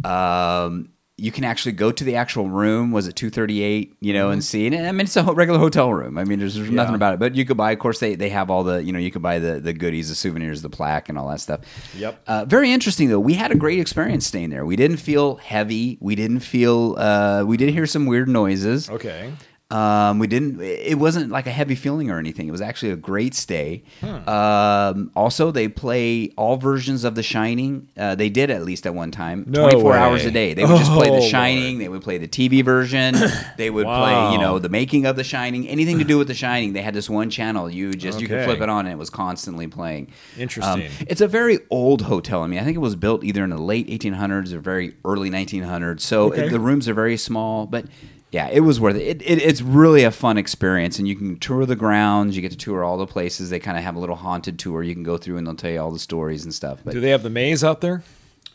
[0.03, 2.91] Um, you can actually go to the actual room.
[2.91, 3.95] Was it two thirty eight?
[4.01, 4.67] You know, and see.
[4.67, 6.15] And I mean, it's a regular hotel room.
[6.19, 6.91] I mean, there's, there's nothing Mm-hmm.
[6.93, 6.95] Yeah.
[6.95, 7.19] about it.
[7.19, 7.71] But you could buy.
[7.71, 10.10] Of course, they they have all the you know you could buy the the goodies,
[10.10, 11.62] the souvenirs, the plaque, and all that stuff.
[11.97, 12.21] Yep.
[12.27, 13.19] Uh, very interesting though.
[13.19, 14.63] We had a great experience staying there.
[14.63, 15.97] We didn't feel heavy.
[16.01, 16.95] We didn't feel.
[16.99, 18.88] Uh, we did hear some weird noises.
[18.88, 19.33] Okay.
[19.69, 20.62] Um, we didn't.
[20.62, 22.47] It wasn't like a heavy feeling or anything.
[22.47, 23.84] It was actually a great stay.
[24.01, 27.89] Um, also, they play all versions of The Shining.
[27.97, 30.53] Uh, they did at least at one time, No twenty four hours a day.
[30.53, 31.30] They would just play Oh, The Lord.
[31.32, 31.80] Shining.
[31.80, 33.15] They would play the TV version.
[33.58, 35.67] they would play, you know, the making of The Shining.
[35.67, 36.73] Anything to do with The Shining.
[36.73, 37.69] They had this one channel.
[37.69, 40.12] You just you could flip it on, and it was constantly playing.
[40.38, 40.86] Interesting.
[40.88, 42.41] Um, it's a very old hotel.
[42.43, 45.30] I mean, I think it was built either in the late 1800s or very early
[45.30, 45.99] 1900s.
[46.01, 46.45] So Okay.
[46.47, 47.86] it- the rooms are very small, but
[48.31, 49.01] yeah, it was worth it.
[49.01, 49.41] It, it.
[49.41, 52.35] It's really a fun experience, and you can tour the grounds.
[52.35, 53.49] You get to tour all the places.
[53.49, 55.71] They kind of have a little haunted tour you can go through, and they'll tell
[55.71, 56.79] you all the stories and stuff.
[56.83, 58.03] But Do they have the maze out there?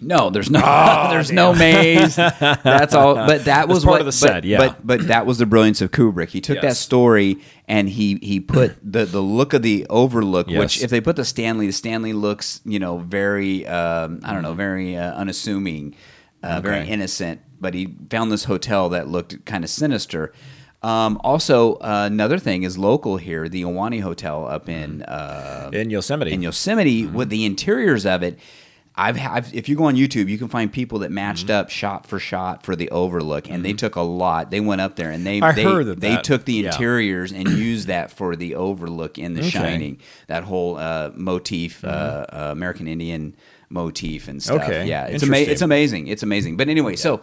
[0.04, 0.58] no, there's no,
[1.11, 2.16] there's no maze.
[2.16, 3.14] That's all.
[3.14, 4.58] But that was part what, of the but- set, yeah.
[4.58, 6.30] But but that was the brilliance of Kubrick.
[6.30, 10.58] He took that story and he he put the the look of the Overlook, Yes.
[10.58, 14.42] which if they put the Stanley, the Stanley looks you know very um, I don't
[14.42, 15.94] know very uh, unassuming,
[16.42, 17.40] uh, very innocent.
[17.61, 20.33] But he found this hotel that looked kind of sinister.
[20.83, 25.90] Um, also, uh, another thing is local here, the Ahwahnee Hotel up in uh, In
[25.90, 26.33] Yosemite.
[26.33, 27.14] in Yosemite Mm-hmm.
[27.14, 28.37] with the interiors of it.
[28.94, 31.61] I've, I've if you go on YouTube, you can find people that matched Mm-hmm.
[31.61, 34.50] up shot for shot for the Overlook, and they took a lot.
[34.50, 36.66] They went up there and they I they, that they that- took the yeah.
[36.72, 39.50] interiors and used that for the Overlook in The Okay.
[39.50, 39.98] Shining.
[40.26, 43.35] That whole uh, motif, uh, uh, American Indian
[43.70, 44.61] motif and stuff.
[44.61, 44.70] Mm-hmm.
[44.70, 44.87] Okay.
[44.87, 46.09] Yeah, it's ama- it's amazing.
[46.09, 46.57] It's amazing.
[46.59, 47.22] But anyway, so.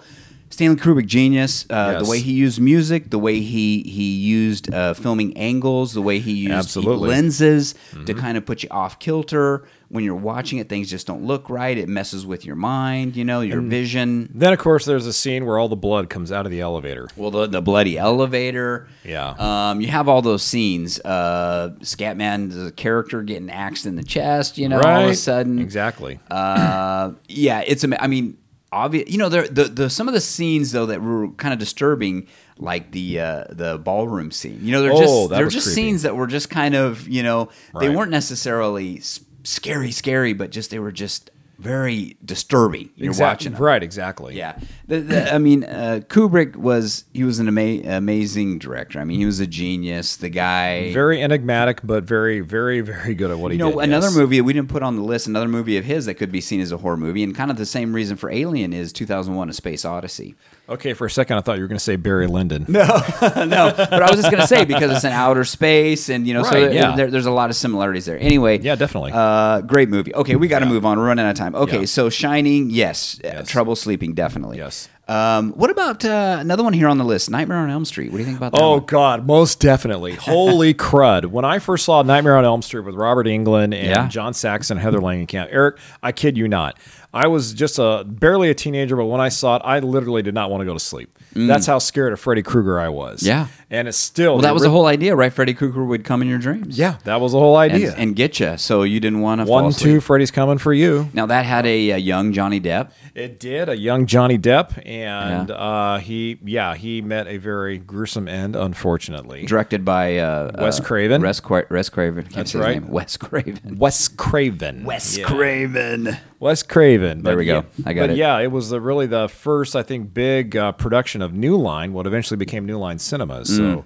[0.51, 1.65] Stanley Kubrick, genius.
[1.69, 2.03] Uh, Yes.
[2.05, 6.19] The way he used music, the way he he used uh, filming angles, the way
[6.19, 7.09] he used Absolutely.
[7.09, 8.05] lenses Mm-hmm.
[8.05, 9.63] to kind of put you off kilter.
[9.89, 11.75] When you're watching it, things just don't look right.
[11.75, 14.29] It messes with your mind, you know, your vision.
[14.35, 17.07] Then, of course, there's a scene where all the blood comes out of the elevator.
[17.15, 18.88] Well, the, the bloody elevator.
[19.03, 19.29] Yeah.
[19.39, 20.99] Um, you have all those scenes.
[20.99, 25.57] Uh, Scatman, the character getting axed in the chest, you know, all of a sudden.
[25.57, 26.19] Exactly.
[26.29, 27.83] Uh, yeah, it's.
[27.99, 28.38] I mean,
[28.71, 29.10] obvious.
[29.10, 32.27] You know, there the, the some of the scenes though that were kind of disturbing,
[32.58, 34.60] like the uh, the ballroom scene.
[34.62, 35.75] You know, they're Oh, just they're just creepy.
[35.75, 39.01] scenes that were just kind of you know they weren't necessarily
[39.43, 42.89] scary, scary, but just they were just very disturbing.
[42.95, 43.62] You're Exact- watching them.
[43.62, 44.36] Right, exactly.
[44.36, 49.00] Yeah, the, the, I mean, uh, Kubrick was he was an ama- amazing director.
[49.00, 50.15] I mean, he was a genius.
[50.15, 53.80] The guy, Very enigmatic, but very, very, very good at what you he You know,
[53.82, 53.89] did.
[53.89, 54.15] another yes.
[54.15, 56.41] movie that we didn't put on the list, another movie of his that could be
[56.41, 59.50] seen as a horror movie, and kind of the same reason for Alien is 2001:
[59.50, 60.36] A Space Odyssey.
[60.69, 62.65] Okay, for a second, I thought you were going to say Barry Lyndon.
[62.67, 62.84] no,
[63.21, 66.43] no, but I was just gonna say because it's in outer space, and you know,
[66.43, 66.95] so Right, there- yeah.
[66.95, 68.19] there, there's a lot of similarities there.
[68.19, 69.12] Anyway, Yeah, definitely.
[69.13, 70.13] Uh, great movie.
[70.13, 70.71] Okay, we got to Yeah.
[70.71, 70.97] move on.
[70.99, 71.55] We're running out of time.
[71.55, 71.86] Okay, Yeah.
[71.86, 73.19] so Shining, yes.
[73.23, 73.47] Yes.
[73.47, 74.58] Trouble sleeping, definitely.
[74.58, 74.89] Yes.
[75.10, 77.32] Um, what about uh, another one here on the list?
[77.32, 78.12] Nightmare on Elm Street.
[78.12, 78.62] What do you think about that?
[78.62, 78.86] Oh one?
[78.86, 80.13] God, most definitely.
[80.15, 81.26] Holy crud!
[81.26, 84.08] When I first saw Nightmare on Elm Street with Robert Englund and Yeah.
[84.08, 86.78] John Saxon, and Heather Langenkamp, Eric, I kid you not,
[87.12, 90.36] I was just a barely a teenager, but when I saw it, I literally did
[90.36, 91.17] not want to go to sleep.
[91.34, 93.22] That's how scared of Freddy Krueger I was.
[93.22, 93.28] Mm.
[93.28, 93.48] Yeah.
[93.69, 95.32] and it's still Well, that was the whole idea, right?
[95.32, 96.78] Freddy Krueger would come in your dreams.
[96.78, 97.93] Yeah, that was the whole idea.
[97.95, 98.58] and get you.
[98.58, 101.10] So you didn't want to fall One, two, Freddy's coming for you.
[101.13, 102.91] Now that had a, uh young Johnny Depp.
[103.15, 108.27] It did a young Johnny Depp, and uh, he, yeah, he met a very gruesome
[108.27, 109.45] end, unfortunately.
[109.45, 111.21] directed by uh, Wes uh, Craven.
[111.21, 112.23] Wes, Cra- Wes Craven.
[112.23, 112.81] Can't That's right.
[112.81, 112.89] name.
[112.91, 113.77] Wes Craven.
[113.77, 114.83] Wes Craven.
[114.83, 115.25] Wes Yeah.
[115.25, 116.17] Craven.
[116.39, 117.23] Wes Craven.
[117.23, 117.65] There But we go.
[117.77, 118.17] yeah- I got but it.
[118.17, 121.93] yeah, it was the, really the first, I think, big uh, production of New Line,
[121.93, 123.55] what eventually became New Line Cinemas.
[123.55, 123.85] So,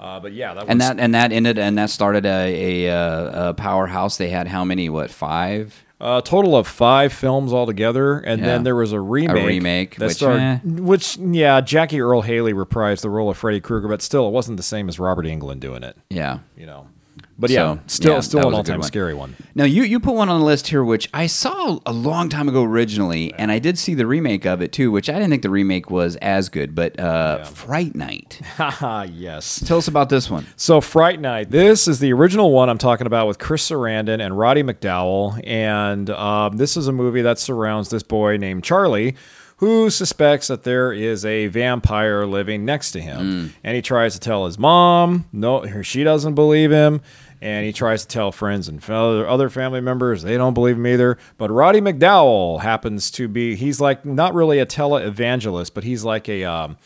[0.00, 0.70] uh, but yeah, that was Mm.
[0.70, 4.16] And that and that ended and that started a, a, uh, a powerhouse.
[4.16, 4.88] They had how many?
[4.88, 5.83] What five?
[6.00, 8.46] A total of five films altogether, and Yeah.
[8.46, 9.42] then there was a remake.
[9.42, 10.58] A remake, that which, starred, eh.
[10.64, 14.56] which yeah, Jackie Earle Haley reprised the role of Freddy Krueger, but still, it wasn't
[14.56, 15.96] the same as Robert Englund doing it.
[16.10, 16.38] Yeah.
[16.56, 16.88] You know,
[17.38, 18.86] but yeah, So, still, yeah, still an was a good all-time one.
[18.86, 19.36] scary one.
[19.54, 22.48] Now you you put one on the list here, which I saw a long time
[22.48, 25.42] ago originally, and I did see the remake of it too, which I didn't think
[25.42, 26.74] the remake was as good.
[26.74, 28.40] But uh, Fright Night.
[28.56, 29.60] Haha, yes.
[29.66, 30.46] Tell us about this one.
[30.56, 31.50] So Fright Night.
[31.50, 36.10] This is the original one I'm talking about with Chris Sarandon and Roddy McDowall, and
[36.10, 39.16] um, this is a movie that surrounds this boy named Charlie.
[39.58, 43.54] Who suspects that there is a vampire living next to him?
[43.62, 45.26] And he tries to tell his mom.
[45.32, 47.00] No, she doesn't believe him.
[47.40, 48.82] And he tries to tell friends and
[49.28, 50.22] other family members.
[50.22, 51.18] They don't believe him either.
[51.36, 56.28] But Roddy McDowall happens to be, he's like not really a televangelist, but he's like
[56.28, 56.44] a.
[56.44, 56.76] Um,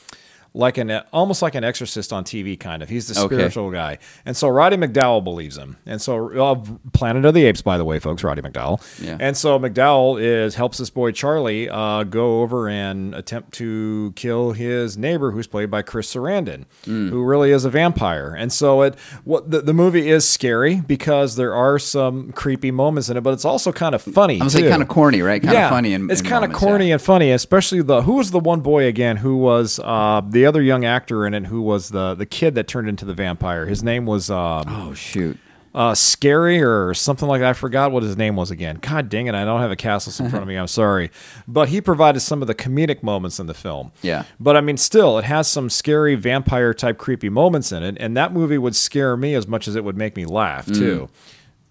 [0.59, 2.89] like an almost like an exorcist on TV, kind of.
[2.89, 3.37] He's the Okay.
[3.37, 5.77] spiritual guy, and so Roddy McDowall believes him.
[5.87, 6.61] And so, uh,
[6.93, 8.81] Planet of the Apes, by the way, folks, Roddy McDowall.
[9.01, 9.17] Yeah.
[9.21, 14.51] And so McDowall is helps this boy Charlie uh, go over and attempt to kill
[14.53, 17.09] his neighbor, who's played by Chris Sarandon, Hmm.
[17.11, 18.35] who really is a vampire.
[18.37, 23.09] And so it what the, the movie is scary because there are some creepy moments
[23.09, 24.35] in it, but it's also kind of funny.
[24.35, 24.71] I'm gonna say too.
[24.71, 25.41] kind of corny, right?
[25.41, 25.93] Kind of funny.
[25.95, 26.95] In, it's kind of corny yeah.
[26.95, 30.63] and funny, especially the who was the one boy again who was uh, the other
[30.63, 33.67] young actor in it who was the the kid that turned into the vampire.
[33.67, 35.39] His name was um, Oh shoot.
[35.75, 37.51] uh, Scary or something like that.
[37.51, 38.79] I forgot what his name was again.
[38.81, 40.57] God dang it, I don't have a cast list in front of me.
[40.57, 41.11] I'm sorry.
[41.47, 43.93] But he provided some of the comedic moments in the film.
[44.03, 44.25] Yeah.
[44.41, 47.97] But I mean, still, it has some scary vampire type creepy moments in it.
[48.01, 51.09] And that movie would scare me as much as it would make me laugh, too.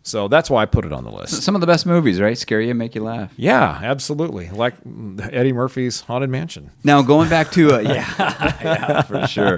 [0.08, 1.44] So that's why I put it on the list.
[1.44, 2.38] Some of the best movies, right?
[2.38, 3.34] Scare you, and make you laugh.
[3.36, 4.50] Yeah, absolutely.
[4.50, 6.72] Like mm, Eddie Murphy's Haunted Mansion.
[6.86, 8.14] Now going back to uh, yeah,
[8.64, 9.58] yeah, for sure.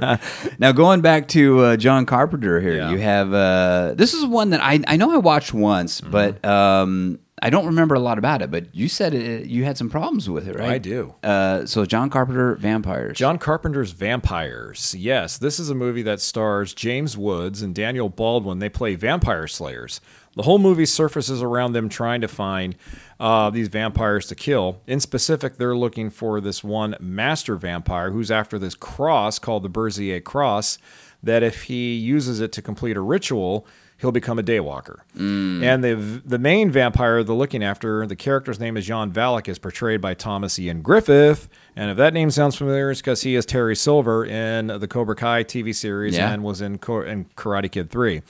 [0.57, 2.89] Now going back to uh, John Carpenter here, Yeah.
[2.91, 6.11] you have uh, this is one that I I know I watched once, Mm-hmm.
[6.11, 8.51] but um, I don't remember a lot about it.
[8.51, 10.71] But you said it, you had some problems with it, right?
[10.71, 11.13] I do.
[11.23, 13.17] Uh, so John Carpenter, vampires.
[13.17, 14.93] John Carpenter's Vampires.
[14.97, 18.59] Yes, this is a movie that stars James Woods and Daniel Baldwin.
[18.59, 20.01] They play vampire slayers.
[20.39, 22.77] The whole movie surfaces around them trying to find
[23.19, 24.79] uh, these vampires to kill.
[24.87, 29.69] In specific, they're looking for this one master vampire who's after this cross called the
[29.69, 30.77] Berzier Cross.
[31.21, 34.99] That if he uses it to complete a ritual, he'll become a daywalker.
[35.13, 39.59] And the the main vampire they're looking after, the character's name is John Valek, is
[39.59, 41.49] portrayed by Thomas Ian Griffith.
[41.75, 45.17] And if that name sounds familiar, it's because he is Terry Silver in the Cobra
[45.17, 46.31] Kai TV series Yeah.
[46.31, 48.21] and was in, in Karate Kid 3.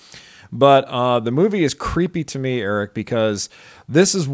[0.51, 3.49] But uh, the movie is creepy to me, Eric, because
[3.87, 4.27] this is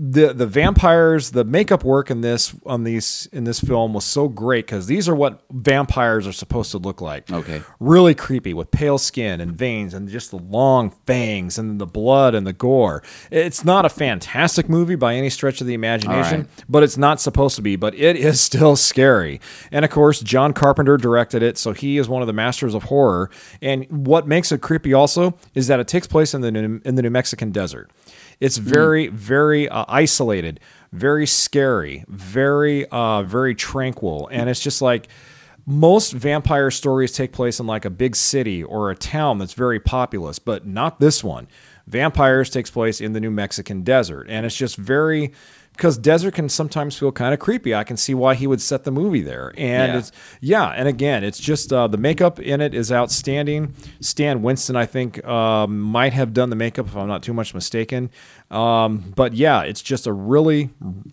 [0.00, 4.28] the the vampires, the makeup work in this on these in this film was so
[4.28, 7.28] great because these are what vampires are supposed to look like.
[7.32, 7.62] Okay.
[7.80, 12.36] really creepy with pale skin and veins and just the long fangs and the blood
[12.36, 13.02] and the gore.
[13.32, 16.64] It's not a fantastic movie by any stretch of the imagination, right.
[16.68, 17.74] but it's not supposed to be.
[17.74, 19.40] But it is still scary.
[19.72, 22.84] And of course, John Carpenter directed it, so he is one of the masters of
[22.84, 23.30] horror.
[23.60, 26.94] And what makes it creepy also is that it takes place in the New, in
[26.94, 27.90] the New Mexican desert.
[28.40, 30.60] It's very, very uh, isolated,
[30.92, 35.08] very scary, very, uh, very tranquil, and it's just like
[35.66, 39.78] most vampire stories take place in like a big city or a town that's very
[39.78, 41.46] populous, but not this one.
[41.86, 45.32] Vampires takes place in the New Mexican desert, and it's just very
[45.78, 47.72] because desert can sometimes feel kind of creepy.
[47.72, 49.98] I can see why he would set the movie there, and Yeah.
[49.98, 53.72] it's yeah, and again, it's just uh, the makeup in it is outstanding.
[54.00, 57.54] Stan Winston, I think, um, might have done the makeup if I'm not too much
[57.54, 58.10] mistaken.
[58.50, 60.70] Um, but yeah, it's just a really,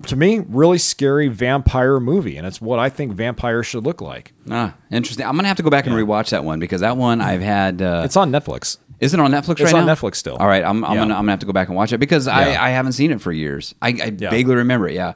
[0.08, 4.34] to me, really scary vampire movie, and it's what I think vampires should look like.
[4.50, 5.26] Ah, interesting.
[5.28, 7.82] I'm gonna have to go back and rewatch that one because that one I've had.
[7.82, 8.78] Uh, It's on Netflix.
[9.00, 9.64] Is it on Netflix right now?
[9.66, 9.94] It's right on now?
[9.96, 10.36] Netflix still.
[10.38, 11.00] All right, I'm, I'm Yeah.
[11.02, 12.38] gonna I'm gonna have to go back and watch it because Yeah.
[12.38, 13.76] I, I haven't seen it for years.
[13.82, 14.30] I, I Yeah.
[14.30, 14.94] vaguely remember it.
[14.96, 15.14] Yeah.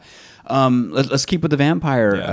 [0.48, 2.24] Um, let, us keep with the vampire uh,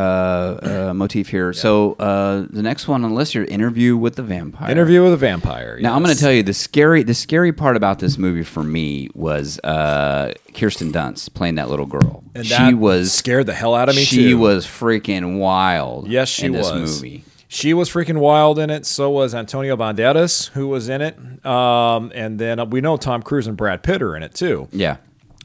[0.88, 1.52] uh, motif here.
[1.52, 4.70] So uh, the next one unless here, interview with the vampire.
[4.70, 5.78] Interview with a Vampire.
[5.82, 8.62] Now I'm going to tell you the scary the scary part about this movie for
[8.62, 12.24] me was uh, Kirsten Dunst playing that little girl.
[12.34, 14.38] And she that was scared the hell out of me, She too.
[14.38, 16.08] was freaking wild.
[16.08, 17.02] Yes, she in this was.
[17.02, 17.22] movie.
[17.48, 18.86] She was freaking wild in it.
[18.86, 21.16] So was Antonio Banderas, who was in it.
[21.46, 24.66] Um, and then uh, we know Tom Cruise and Brad Pitt are in it too.
[24.72, 24.96] Yeah,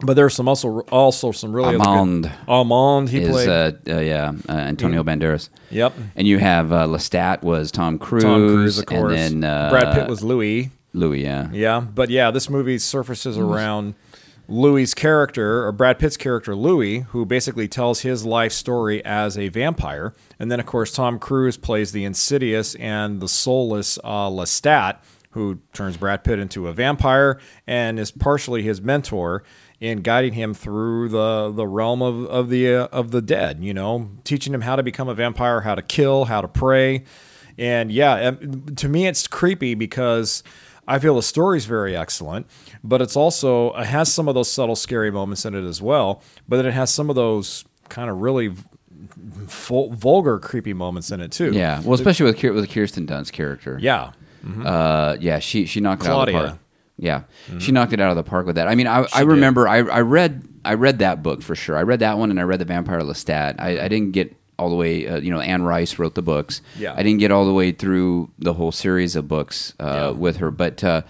[0.03, 2.31] But there's some also also some really other good-
[3.07, 3.49] he is played.
[3.49, 5.49] uh, uh, yeah uh, Antonio Banderas.
[5.69, 5.93] yep.
[6.15, 8.23] And you have uh, Lestat was Tom Cruise.
[8.23, 9.13] Tom Cruise, of course.
[9.19, 10.71] And then uh, Brad Pitt was Louis.
[10.93, 11.21] Louis.
[11.23, 11.49] Yeah.
[11.53, 13.93] Yeah, but yeah, this movie surfaces around
[14.51, 19.47] Louis's character, or Brad Pitt's character, Louis, who basically tells his life story as a
[19.47, 20.13] vampire.
[20.37, 24.97] And then, of course, Tom Cruise plays the insidious and the soulless uh, Lestat,
[25.31, 29.43] who turns Brad Pitt into a vampire and is partially his mentor
[29.79, 33.63] in guiding him through the, the realm of, of the uh, of the dead.
[33.63, 37.05] You know, teaching him how to become a vampire, how to kill, how to pray.
[37.57, 38.31] And yeah,
[38.75, 40.43] to me, it's creepy because
[40.87, 42.47] I feel the story's very excellent,
[42.83, 46.21] but it's also it has some of those subtle, scary moments in it as well.
[46.49, 48.53] But then it has some of those kind of really
[49.17, 51.51] vul- vulgar, creepy moments in it too.
[51.51, 51.81] Yeah.
[51.81, 53.77] Well, especially with with Kirsten Dunst's character.
[53.81, 54.11] yeah,
[54.65, 56.49] Uh, yeah, she she knocked it out of the Claudia.
[56.49, 56.59] park.
[56.97, 57.23] Yeah,
[57.59, 58.67] she knocked it out of the park with that.
[58.67, 61.75] I mean, I, I remember I, I read I read that book for sure.
[61.77, 63.55] I read that one and I read the Vampire Lestat.
[63.59, 65.07] I, I didn't get all the way.
[65.07, 66.61] Uh, you know, Anne Rice wrote the books.
[66.77, 66.93] Yeah.
[66.95, 70.09] I didn't get all the way through the whole series of books uh, Yeah.
[70.11, 71.01] with her, but uh,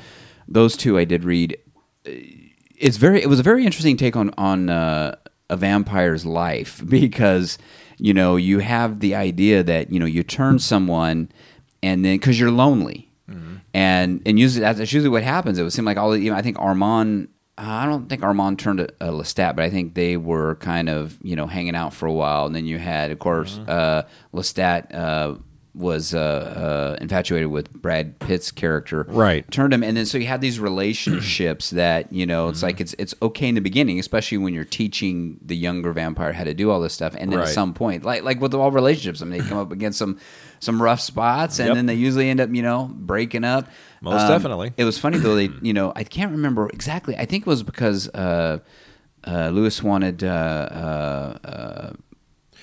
[0.47, 1.57] those two I did read.
[2.05, 3.21] It's very.
[3.21, 5.15] It was a very interesting take on on uh,
[5.49, 7.57] a vampire's life because
[7.97, 11.29] you know you have the idea that you know you turn someone
[11.83, 13.07] and then because you're lonely
[13.73, 15.57] and and usually that's that's usually what happens.
[15.59, 17.27] It would seem like all you know, I think Armand.
[17.57, 21.17] I don't think Armand turned a, a Lestat, but I think they were kind of
[21.21, 24.93] you know hanging out for a while, and then you had, of course, uh, Lestat
[24.95, 25.35] uh,
[25.73, 29.49] was uh, uh, infatuated with Brad Pitt's character, Right.
[29.51, 32.51] Turned him, and then so you have these relationships that you know Mm-hmm.
[32.51, 36.33] it's like it's it's okay in the beginning, especially when you're teaching the younger vampire
[36.33, 38.71] how to do all this stuff, and then at some point, like like with all
[38.71, 40.17] relationships, I mean, they come up against some
[40.61, 41.75] some rough spots, and Yep.
[41.75, 43.65] then they usually end up you know breaking up.
[43.65, 44.71] Um, Most definitely.
[44.77, 45.35] It was funny though.
[45.35, 47.17] They you know I can't remember exactly.
[47.17, 48.07] I think it was because.
[48.09, 48.59] Uh,
[49.23, 51.93] uh, Louis wanted uh, uh, uh,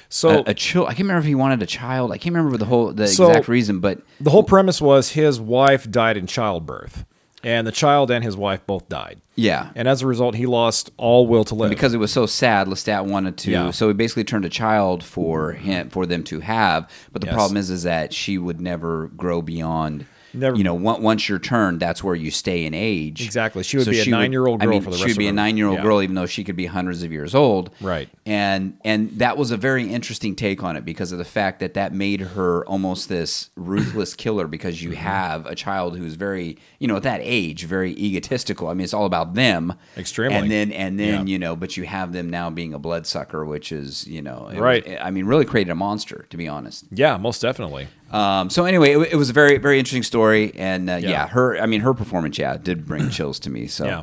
[0.08, 0.87] So a, a child.
[0.87, 2.11] I can't remember if he wanted a child.
[2.11, 5.38] I can't remember the whole the So- exact reason, but the whole premise was his
[5.40, 7.04] wife died in childbirth,
[7.44, 9.20] and the child and his wife both died.
[9.37, 11.70] yeah, And as a result, he lost all will to live.
[11.70, 13.51] because it was so sad, Lestat wanted to.
[13.51, 13.70] Yeah.
[13.70, 16.90] So he basically turned a child for him for them to have.
[17.12, 17.35] But the Yes.
[17.35, 20.07] problem is, is that she would never grow beyond.
[20.35, 23.25] Never- You know, on- once you're turned, that's where you stay in age.
[23.25, 23.62] Exactly.
[23.62, 25.29] She would be a nine-year-old I girl mean, for the she rest She would be
[25.29, 25.83] a nine-year-old yeah.
[25.83, 27.71] girl, even though she could be hundreds of years old.
[27.81, 28.09] Right.
[28.27, 31.75] And and that was a very interesting take on it because of the fact that
[31.75, 34.91] that made her almost this ruthless killer because Mm-hmm.
[34.91, 38.69] you have a child who's very, you know, at that age, very egotistical.
[38.69, 39.73] I mean, it's all about them.
[39.97, 40.37] Extremely.
[40.37, 41.33] And then and then Yeah.
[41.33, 44.87] you know, but you have them now being a bloodsucker, which is you know, Right.
[45.01, 46.85] I mean, really created a monster to be honest.
[46.93, 47.88] yeah, most definitely.
[48.11, 51.11] Um, so anyway, it, it was a very very interesting story, and uh, yeah.
[51.11, 51.27] Yeah.
[51.29, 53.66] her I mean her performance, yeah, did bring chills to me.
[53.66, 54.03] So Yeah.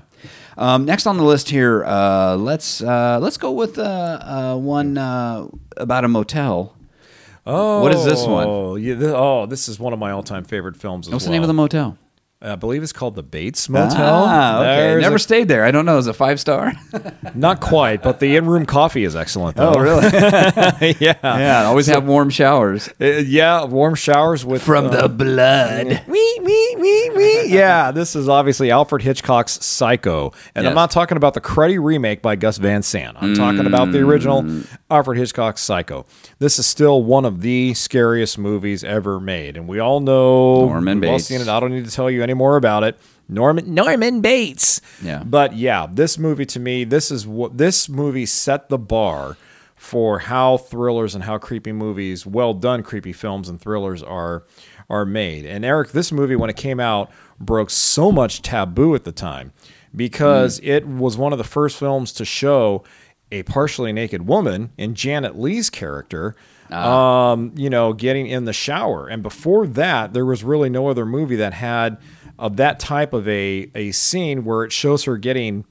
[0.58, 4.98] um, next on the list here, uh, let's uh, let's go with uh, uh, one
[4.98, 6.76] uh, about a motel.
[7.48, 8.82] Oh, What is this one?
[8.82, 11.08] Yeah, this, oh, this is one of my all-time favorite films.
[11.08, 11.96] As What's the name of the motel?
[12.45, 13.97] I believe it's called the Bates Motel.
[14.27, 14.65] Ah, okay.
[14.77, 15.65] There's Never a- stayed there.
[15.65, 15.97] I don't know.
[15.97, 16.73] Is it five star?
[17.36, 19.58] not quite, but the in-room coffee is excellent.
[19.58, 19.73] Though.
[19.73, 20.03] Oh, really?
[20.99, 21.15] yeah.
[21.23, 21.65] yeah.
[21.65, 26.03] Always have warm showers Uh, yeah, warm showers with from uh, the blood.
[26.08, 27.45] Wee, wee, wee, wee.
[27.47, 30.31] Yeah, this is obviously Alfred Hitchcock's Psycho.
[30.53, 30.69] And Yes.
[30.69, 33.17] I'm not talking about the cruddy remake by Gus Van Sant.
[33.19, 34.45] I'm talking about the original
[34.91, 36.05] Alfred Hitchcock's Psycho.
[36.39, 39.58] This is still one of the scariest movies ever made.
[39.58, 41.47] And we all know Norman we've all seen it.
[41.47, 43.00] I don't need to tell you any more about it.
[43.28, 44.82] Norman Norman Bates.
[45.04, 45.24] Yeah.
[45.24, 49.38] But yeah, this movie to me, this is what this movie set the bar
[49.76, 54.43] for how thrillers and how creepy movies, well done creepy films and thrillers are
[54.89, 55.45] are made.
[55.45, 59.52] And Eric, this movie when it came out broke so much taboo at the time
[59.95, 62.84] because it was one of the first films to show
[63.32, 66.36] a partially naked woman in Janet Leigh's character
[66.71, 69.08] um, you know, getting in the shower.
[69.08, 71.98] And before that, there was really no other movie that had
[72.38, 75.63] of that type of a a scene where it shows her getting,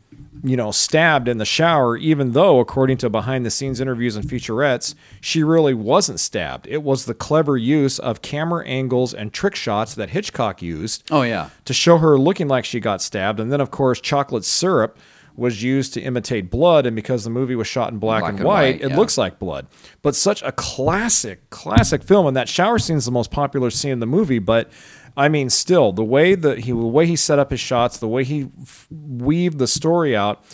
[0.43, 4.25] you know, stabbed in the shower, even though, according to behind the scenes interviews and
[4.25, 6.67] featurettes, she really wasn't stabbed.
[6.67, 11.23] It was the clever use of camera angles and trick shots that Hitchcock used Oh
[11.23, 11.51] yeah.
[11.67, 13.41] to show her looking like she got stabbed.
[13.41, 14.99] And then, of course, chocolate syrup
[15.37, 16.87] was used to imitate blood.
[16.87, 18.97] And because the movie was shot in black, Black and, and white, white, it yeah.
[18.97, 19.67] looks like blood.
[20.01, 22.27] But such a classic, classic film.
[22.27, 24.39] And that shower scene is the most popular scene in the movie.
[24.39, 24.71] But
[25.17, 28.09] I mean, still, the way that he, the way he set up his shots, the
[28.09, 30.45] way he f- weaved the story out,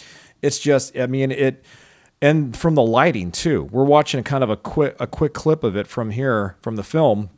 [0.42, 1.64] it's just, I mean, it.
[2.22, 5.74] And from the lighting too, we're watching kind of a quick a quick clip of
[5.74, 7.30] it from here from the film.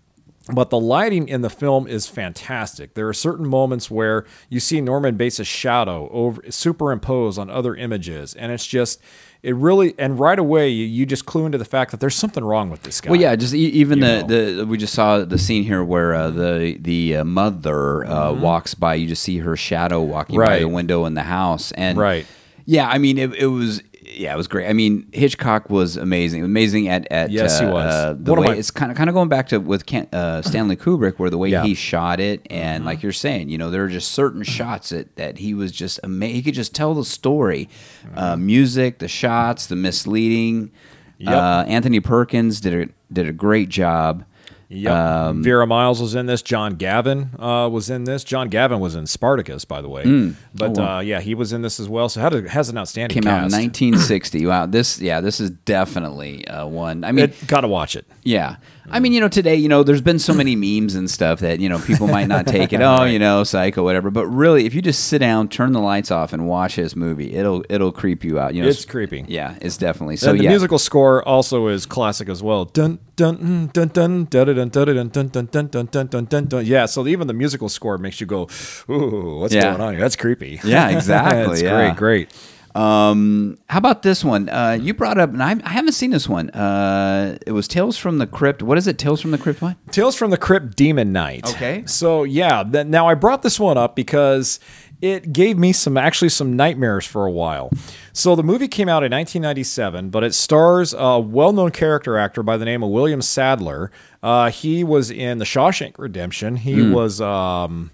[0.53, 2.95] But the lighting in the film is fantastic.
[2.95, 8.35] There are certain moments where you see Norman Bates' shadow over superimposed on other images,
[8.35, 9.01] and it's just
[9.43, 12.45] it really and right away you, you just clue into the fact that there's something
[12.45, 13.11] wrong with this guy.
[13.11, 14.25] Well, yeah, just e- even the,
[14.57, 18.75] the we just saw the scene here where uh, the the uh, mother uh, walks
[18.75, 18.95] by.
[18.95, 20.69] You just see her shadow walking by Mm-hmm.
[20.69, 22.27] The window in the house, and Right.
[22.65, 23.83] Yeah, I mean, it, it was
[24.15, 24.69] yeah, it was great.
[24.69, 27.93] I mean, Hitchcock was amazing, amazing at at Yes, he uh, was.
[27.93, 30.43] uh, the of way my- it's kind of kind of going back to with uh,
[30.43, 31.59] Stanley Kubrick, where the way Yeah.
[31.59, 31.67] Mm-hmm.
[31.69, 35.17] he shot it, and like you're saying, you know, there are just certain shots that
[35.17, 36.35] that he was just amazing.
[36.37, 37.69] He could just tell the story,
[38.15, 40.69] uh, music, the shots, the misleading.
[40.69, 41.29] Mm-hmm.
[41.29, 41.35] Yep.
[41.37, 44.25] Uh, Anthony Perkins did a did a great job.
[44.75, 44.93] Yep.
[44.93, 46.41] Um, Vera Miles was in this.
[46.41, 48.25] John Gavin uh, was in this.
[48.25, 50.33] John Gavin was in Spartacus, by the way.
[50.55, 52.09] But uh, yeah, he was in this as well.
[52.09, 54.47] So had a, has an outstanding Oh, Came out in 1960.
[54.47, 57.05] Wow, this yeah, this is definitely uh, one.
[57.05, 58.07] I mean, It, gotta watch it.
[58.23, 58.57] Yeah.
[58.91, 61.61] I mean, you know, today, you know, there's been so many memes and stuff that,
[61.61, 64.11] you know, people might not take it, oh, you know, psycho, whatever.
[64.11, 67.33] But really, if you just sit down, turn the lights off, and watch this movie,
[67.35, 68.55] it'll it'll creep you out.
[68.55, 69.25] You know, It's creepy.
[69.29, 70.31] Yeah, it's definitely so.
[70.31, 72.65] and the yeah, musical score also is classic as well.
[72.65, 76.25] Dun dun mm, dun dun dun dun dun dun dun dun dun dun dun dun
[76.27, 76.67] dun dun.
[76.67, 78.49] Yeah, so even the musical score makes you go,
[78.91, 79.71] "Ooh, what's Yeah.
[79.71, 80.01] going on here?
[80.01, 81.95] That's creepy." Yeah, exactly, it's yeah.
[81.95, 82.31] great, great.
[82.75, 84.49] Um, how about this one?
[84.49, 86.51] Uh, you brought up, and I, I haven't seen this one.
[86.51, 88.63] Uh, it was Tales from the Crypt.
[88.63, 88.99] What is it?
[88.99, 89.61] Tales from the Crypt?
[89.61, 89.77] What?
[89.91, 91.49] Tales from the Crypt Demon Knight.
[91.49, 91.85] Okay.
[91.87, 94.59] So yeah, that, now I brought this one up because
[95.03, 97.71] it gave me some actually some nightmares for a while.
[98.13, 102.57] So the movie came out in 1997, but it stars a well-known character actor by
[102.57, 103.91] the name of William Sadler.
[104.23, 106.57] Uh, he was in The Shawshank Redemption.
[106.57, 107.21] He was.
[107.21, 107.91] Um,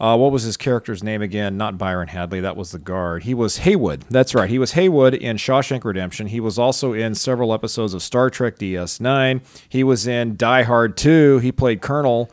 [0.00, 1.58] uh, what was his character's name again?
[1.58, 2.40] Not Byron Hadley.
[2.40, 3.24] That was the guard.
[3.24, 4.04] He was Haywood.
[4.08, 4.48] That's right.
[4.48, 6.28] He was Haywood in Shawshank Redemption.
[6.28, 9.42] He was also in several episodes of Star Trek DS9.
[9.68, 11.40] He was in Die Hard 2.
[11.40, 12.30] He played Colonel.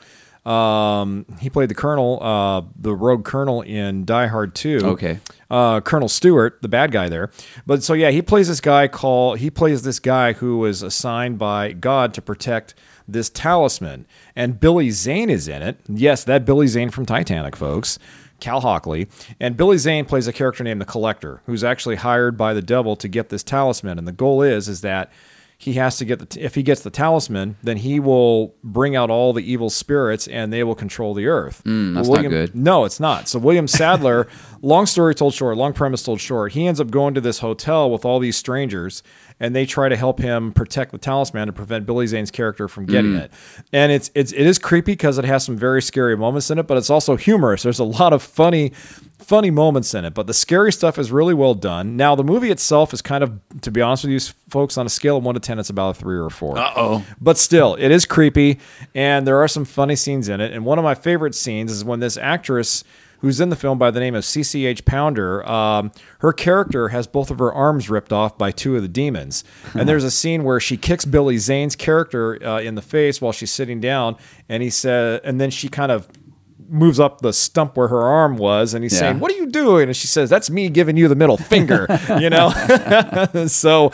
[0.47, 4.79] Um, he played the Colonel, uh, the rogue Colonel in Die Hard 2.
[4.81, 5.19] Okay.
[5.49, 7.31] Uh, Colonel Stuart, the bad guy there.
[7.65, 9.39] But so yeah, he plays this guy called.
[9.39, 12.75] He plays this guy who was assigned by God to protect
[13.07, 15.79] this talisman, and Billy Zane is in it.
[15.87, 17.99] Yes, that Billy Zane from Titanic, folks.
[18.39, 19.07] Cal Hockley.
[19.39, 22.95] And Billy Zane plays a character named the Collector, who's actually hired by the devil
[22.97, 23.97] to get this talisman.
[23.97, 25.11] And the goal is is that
[25.60, 29.10] he has to get the if he gets the talisman, then he will bring out
[29.10, 31.62] all the evil spirits and they will control the earth.
[31.66, 32.55] Hmm, that's William, not good.
[32.55, 33.28] No, it's not.
[33.28, 34.28] So William Sadler,
[34.62, 37.89] long story told short, long premise told short, he ends up going to this hotel
[37.89, 39.01] with all these strangers
[39.39, 42.85] and they try to help him protect the talisman to prevent Billy Zane's character from
[42.85, 43.21] getting Mm.
[43.21, 43.31] it.
[43.71, 46.67] And it's it's it is creepy because it has some very scary moments in it,
[46.67, 47.63] but it's also humorous.
[47.63, 48.71] There's a lot of funny
[49.19, 51.97] funny moments in it, but the scary stuff is really well done.
[51.97, 54.19] Now the movie itself is kind of to be honest with you
[54.49, 56.57] folks on a scale of 1 to 10 it's about a 3 or a 4.
[56.57, 57.03] Uh-oh.
[57.19, 58.59] But still, it is creepy
[58.95, 60.53] and there are some funny scenes in it.
[60.53, 62.83] And one of my favorite scenes is when this actress
[63.20, 67.32] who's in the film by the name of CCH Pounder, um, her character has both
[67.32, 69.43] of her arms ripped off by two of the demons.
[69.74, 73.32] And there's a scene where she kicks Billy Zane's character uh, in the face while
[73.32, 74.18] she's sitting down,
[74.49, 76.07] and he said, and then she kind of
[76.70, 78.99] moves up the stump where her arm was and he's Yeah.
[78.99, 81.88] saying what are you doing and she says that's me giving you the middle finger
[82.20, 82.49] you know
[83.47, 83.91] so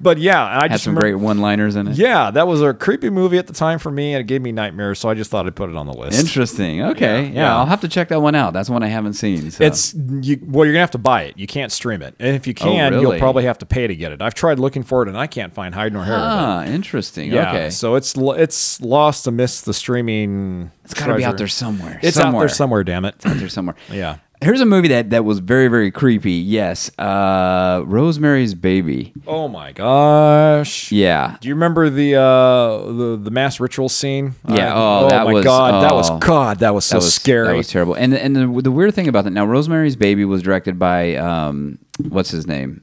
[0.00, 1.96] but yeah i Had just some remember- great one-liners in it.
[1.96, 4.52] yeah, that was a creepy movie at the time for me, and it gave me
[4.52, 4.98] nightmares.
[4.98, 6.18] So I just thought I'd put it on the list.
[6.20, 6.82] Interesting.
[6.82, 7.22] Okay.
[7.22, 7.56] Yeah, Yeah, yeah.
[7.56, 8.52] I'll have to check that one out.
[8.52, 9.50] That's one I haven't seen.
[9.50, 9.64] So.
[9.64, 11.38] It's you, well, you're gonna have to buy it.
[11.38, 13.02] You can't stream it, and if you can, Oh, really?
[13.12, 14.20] you'll probably have to pay to get it.
[14.22, 16.16] I've tried looking for it, and I can't find hide nor hair.
[16.18, 17.30] ah, interesting.
[17.32, 17.70] Yeah, Okay.
[17.70, 20.70] so it's it's lost amidst the streaming.
[20.90, 22.00] It's got to be out there somewhere.
[22.02, 22.42] It's somewhere.
[22.44, 22.82] out there somewhere.
[22.84, 23.14] Damn it!
[23.26, 23.76] out there somewhere.
[23.90, 24.16] Yeah.
[24.42, 26.32] Here's a movie that, that was very, very creepy.
[26.32, 26.90] Yes.
[26.98, 29.14] Uh, Rosemary's Baby.
[29.26, 30.92] Oh my gosh.
[30.92, 31.38] Yeah.
[31.40, 34.34] Do you remember the uh, the the mass ritual scene?
[34.48, 34.74] Yeah.
[34.74, 36.18] Uh, Oh, that my was- god, that was oh.
[36.18, 37.46] God, that was so that was scary.
[37.48, 37.94] That was terrible.
[37.94, 41.78] And and the, the weird thing about that now, Rosemary's Baby was directed by um,
[42.08, 42.82] what's his name?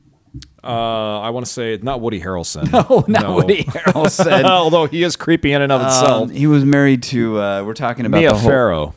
[0.64, 2.70] Uh, I want to say not Woody Harrelson.
[2.90, 4.44] Oh, not Woody Harrelson.
[4.50, 6.24] Although he is creepy in and of itself.
[6.24, 7.40] Um, he was married to.
[7.40, 8.96] Uh, we're talking about Mia the whole, Farrow.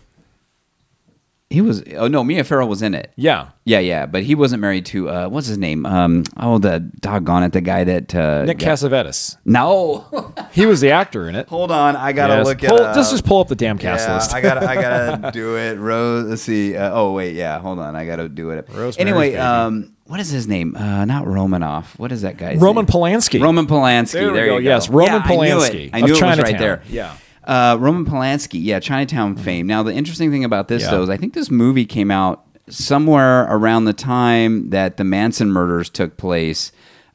[1.49, 1.85] He was.
[1.97, 3.13] Oh no, Mia Farrow was in it.
[3.15, 3.51] Yeah.
[3.65, 5.09] Yeah, yeah, but he wasn't married to.
[5.09, 5.87] Uh, what's his name?
[5.87, 9.37] Um, oh, the doggone it, the guy that uh, Nick got- Cassavetes.
[9.45, 11.49] No, He was the actor in it.
[11.49, 12.47] hold on, I gotta Yes.
[12.47, 12.71] look at.
[12.71, 14.35] Pull- just just pull up the damn cast yeah, list.
[14.35, 15.77] I gotta, I gotta do it.
[15.79, 16.77] Rose, let's see.
[16.77, 18.67] Uh, oh wait, yeah, hold on, I gotta do it.
[18.69, 20.77] Rosemary's anyway, um, what is his name?
[20.77, 21.99] Uh, not Romanoff.
[21.99, 22.93] What is that guy's Roman name?
[22.93, 23.41] Polanski.
[23.41, 24.13] Roman Polanski.
[24.13, 24.57] There There, we go.
[24.59, 24.69] you go.
[24.71, 25.91] Yes, Roman Yeah, I knew Polanski it.
[25.93, 26.83] I knew it was right there.
[26.89, 27.17] Yeah.
[27.45, 29.67] Uh, Roman Polanski, yeah, Chinatown fame.
[29.67, 30.91] Now, the interesting thing about this, Yeah.
[30.93, 35.51] though, is I think this movie came out somewhere around the time that the Manson
[35.53, 36.73] murders took place.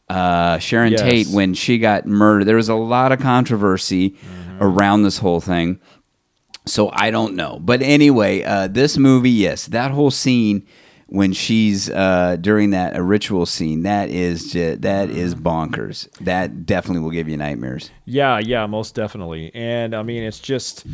[0.09, 1.01] Uh, Sharon Yes.
[1.01, 4.63] Tate, when she got murdered, there was a lot of controversy Mm-hmm.
[4.63, 5.79] around this whole thing.
[6.65, 7.57] So I don't know.
[7.61, 10.63] But anyway, uh, this movie, yes, that whole scene
[11.13, 16.09] when she's uh, during that a ritual scene, that is ju- that is bonkers.
[16.19, 17.91] That definitely will give you nightmares.
[18.05, 19.51] Yeah, yeah, most definitely.
[19.53, 20.85] And I mean, it's just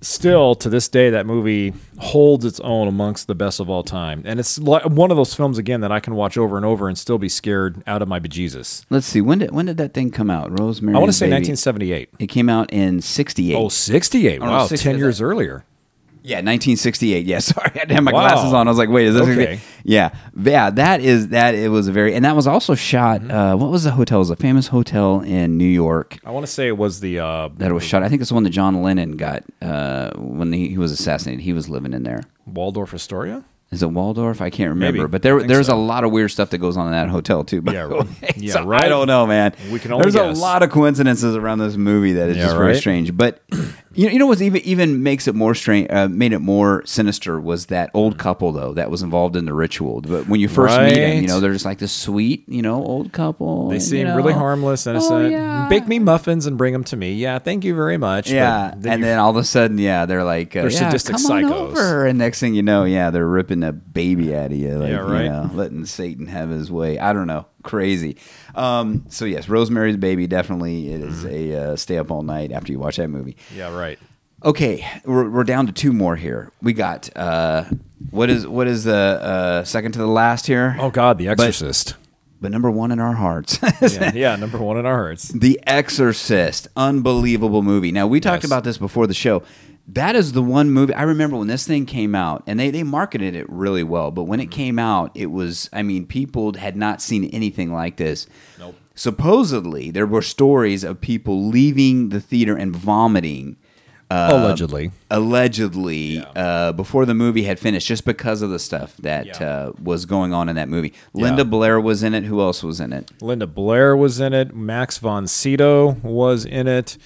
[0.00, 4.22] still to this day that movie holds its own amongst the best of all time.
[4.24, 6.88] And it's like one of those films again that I can watch over and over
[6.88, 8.84] and still be scared out of my bejesus.
[8.90, 9.20] Let's see.
[9.20, 10.58] When did when did that thing come out?
[10.58, 10.96] Rosemary.
[10.96, 11.48] I want to say Baby.
[11.50, 12.10] 1978.
[12.20, 13.54] It came out in '68.
[13.56, 14.40] Oh, 68.
[14.40, 15.64] no, Wow, 60 10 years that- earlier.
[16.22, 17.26] Yeah, 1968.
[17.26, 18.28] Yeah, sorry, I had to have my Wow.
[18.28, 18.66] glasses on.
[18.68, 19.22] I was like, wait, is this?
[19.22, 19.60] Okay.
[19.84, 20.70] Yeah, yeah.
[20.70, 21.54] That is that.
[21.54, 23.20] It was a very, and that was also shot.
[23.20, 23.30] Mm-hmm.
[23.30, 24.18] Uh, what was the hotel?
[24.18, 27.20] It was a famous hotel in New York I want to say it was the
[27.20, 28.02] uh, that it was shot.
[28.02, 31.42] I think it's the one that John Lennon got uh, when he, he was assassinated.
[31.44, 32.22] He was living in there.
[32.46, 33.44] Waldorf Astoria.
[33.70, 34.40] Is it Waldorf?
[34.40, 35.00] I can't remember.
[35.02, 35.10] Maybe.
[35.10, 35.74] But there, there's so.
[35.74, 37.60] a lot of weird stuff that goes on in that hotel too.
[37.60, 38.36] By Yeah, right.
[38.36, 38.84] Yeah, So right.
[38.84, 39.54] I don't know, man.
[39.70, 40.38] We can only There's guess.
[40.38, 43.14] a lot of coincidences around this movie that is Yeah, just very strange.
[43.14, 43.42] But
[43.94, 46.82] you know, you know what's even even makes it more strange, uh, made it more
[46.86, 50.00] sinister was that old couple though that was involved in the ritual.
[50.00, 52.82] But when you first meet them, you know, they're just like this sweet, you know,
[52.82, 53.68] old couple.
[53.68, 54.16] They you seem know.
[54.16, 55.12] really harmless, innocent.
[55.12, 55.68] Oh, yeah.
[55.68, 57.12] Bake me muffins and bring them to me.
[57.12, 58.30] Yeah, thank you very much.
[58.30, 62.08] Yeah, and then all of a sudden, yeah, they're like, uh, They're sadistic psychos.
[62.08, 64.96] And next thing you know, yeah, they're ripping a baby out of you, like, Yeah,
[64.98, 65.24] right.
[65.24, 66.98] you know, letting Satan have his way.
[66.98, 68.16] I don't know, crazy.
[68.54, 72.72] Um, so yes, Rosemary's Baby definitely it is a uh, stay up all night after
[72.72, 73.36] you watch that movie.
[73.54, 73.98] yeah, right.
[74.44, 76.52] Okay, we're, we're down to two more here.
[76.62, 77.64] We got uh,
[78.10, 80.76] what is what is the uh, second to the last here?
[80.78, 81.94] Oh God, The Exorcist.
[82.40, 83.58] but number one in our hearts.
[83.82, 85.28] yeah, yeah, number one in our hearts.
[85.28, 87.90] The Exorcist, unbelievable movie.
[87.90, 88.48] Now we talked Yes.
[88.50, 89.42] about this before the show.
[89.90, 92.82] That is the one movie I remember when this thing came out, and they they
[92.82, 94.10] marketed it really well.
[94.10, 97.96] But when it came out, it was I mean, people had not seen anything like
[97.96, 98.26] this.
[98.58, 98.76] Nope.
[98.94, 103.56] Supposedly, there were stories of people leaving the theater and vomiting.
[104.10, 104.90] uh, Allegedly.
[105.10, 109.48] allegedly uh, before the movie had finished, just because of the stuff that Yeah.
[109.48, 110.92] uh, was going on in that movie.
[111.14, 112.24] Linda Blair was in it.
[112.24, 113.10] Who else was in it?
[113.20, 114.54] Linda Blair was in it.
[114.54, 116.96] Max von Sydow was in it.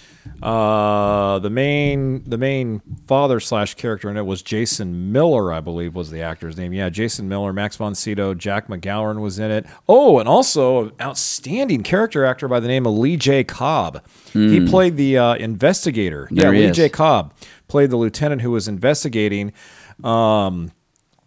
[0.43, 5.95] Uh, the main the main father slash character in it was Jason Miller, I believe
[5.95, 6.73] was the actor's name.
[6.73, 9.67] Yeah, Jason Miller, Max von Sydow, Jack McGowan was in it.
[9.89, 13.45] Oh, and also an outstanding character actor by the name of Lee J.
[13.45, 14.05] Cobb.
[14.33, 16.27] He played the uh, investigator.
[16.27, 16.35] Hmm.
[16.37, 16.77] There yeah, Lee is.
[16.77, 16.89] J.
[16.89, 17.35] Cobb
[17.69, 19.53] played the lieutenant who was investigating.
[20.05, 20.73] Um,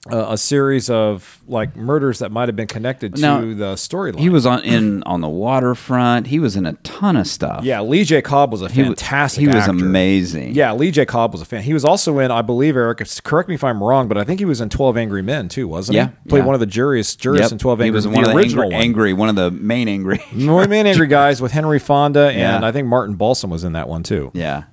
[0.08, 4.20] a, a series of like murders that might have been connected to Now, the storyline.
[4.20, 6.28] He was on in on the waterfront.
[6.28, 7.64] He was in a ton of stuff.
[7.64, 8.22] Yeah, Lee J.
[8.22, 9.42] Cobb was a he, wa- fantastic.
[9.42, 9.72] He was actor.
[9.72, 10.54] amazing.
[10.54, 11.06] Yeah, Lee J.
[11.06, 11.64] Cobb was a fan.
[11.64, 13.02] He was also in, I believe, Eric.
[13.02, 15.50] if- Correct me if I'm wrong, but I think he was in Twelve Angry Men
[15.50, 15.98] too, wasn't he?
[15.98, 16.30] Yeah, he?
[16.30, 16.46] Played yeah.
[16.46, 17.52] one of the jurists, jurists Yep.
[17.54, 17.88] in Twelve Angry.
[17.88, 18.84] he was Men, one the of the original angry, one.
[18.84, 20.20] angry, one of the main angry.
[20.34, 22.66] More Man Angry Guys with Henry Fonda, and Yeah.
[22.68, 24.32] I think Martin Balsam was in that one too.
[24.34, 24.64] yeah.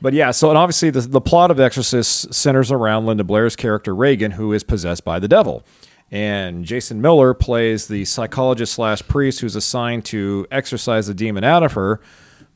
[0.00, 3.94] But yeah, so and obviously the, the plot of Exorcist centers around Linda Blair's character
[3.94, 5.64] Regan, who is possessed by the devil.
[6.10, 11.62] And Jason Miller plays the psychologist slash priest who's assigned to exorcise the demon out
[11.62, 12.00] of her,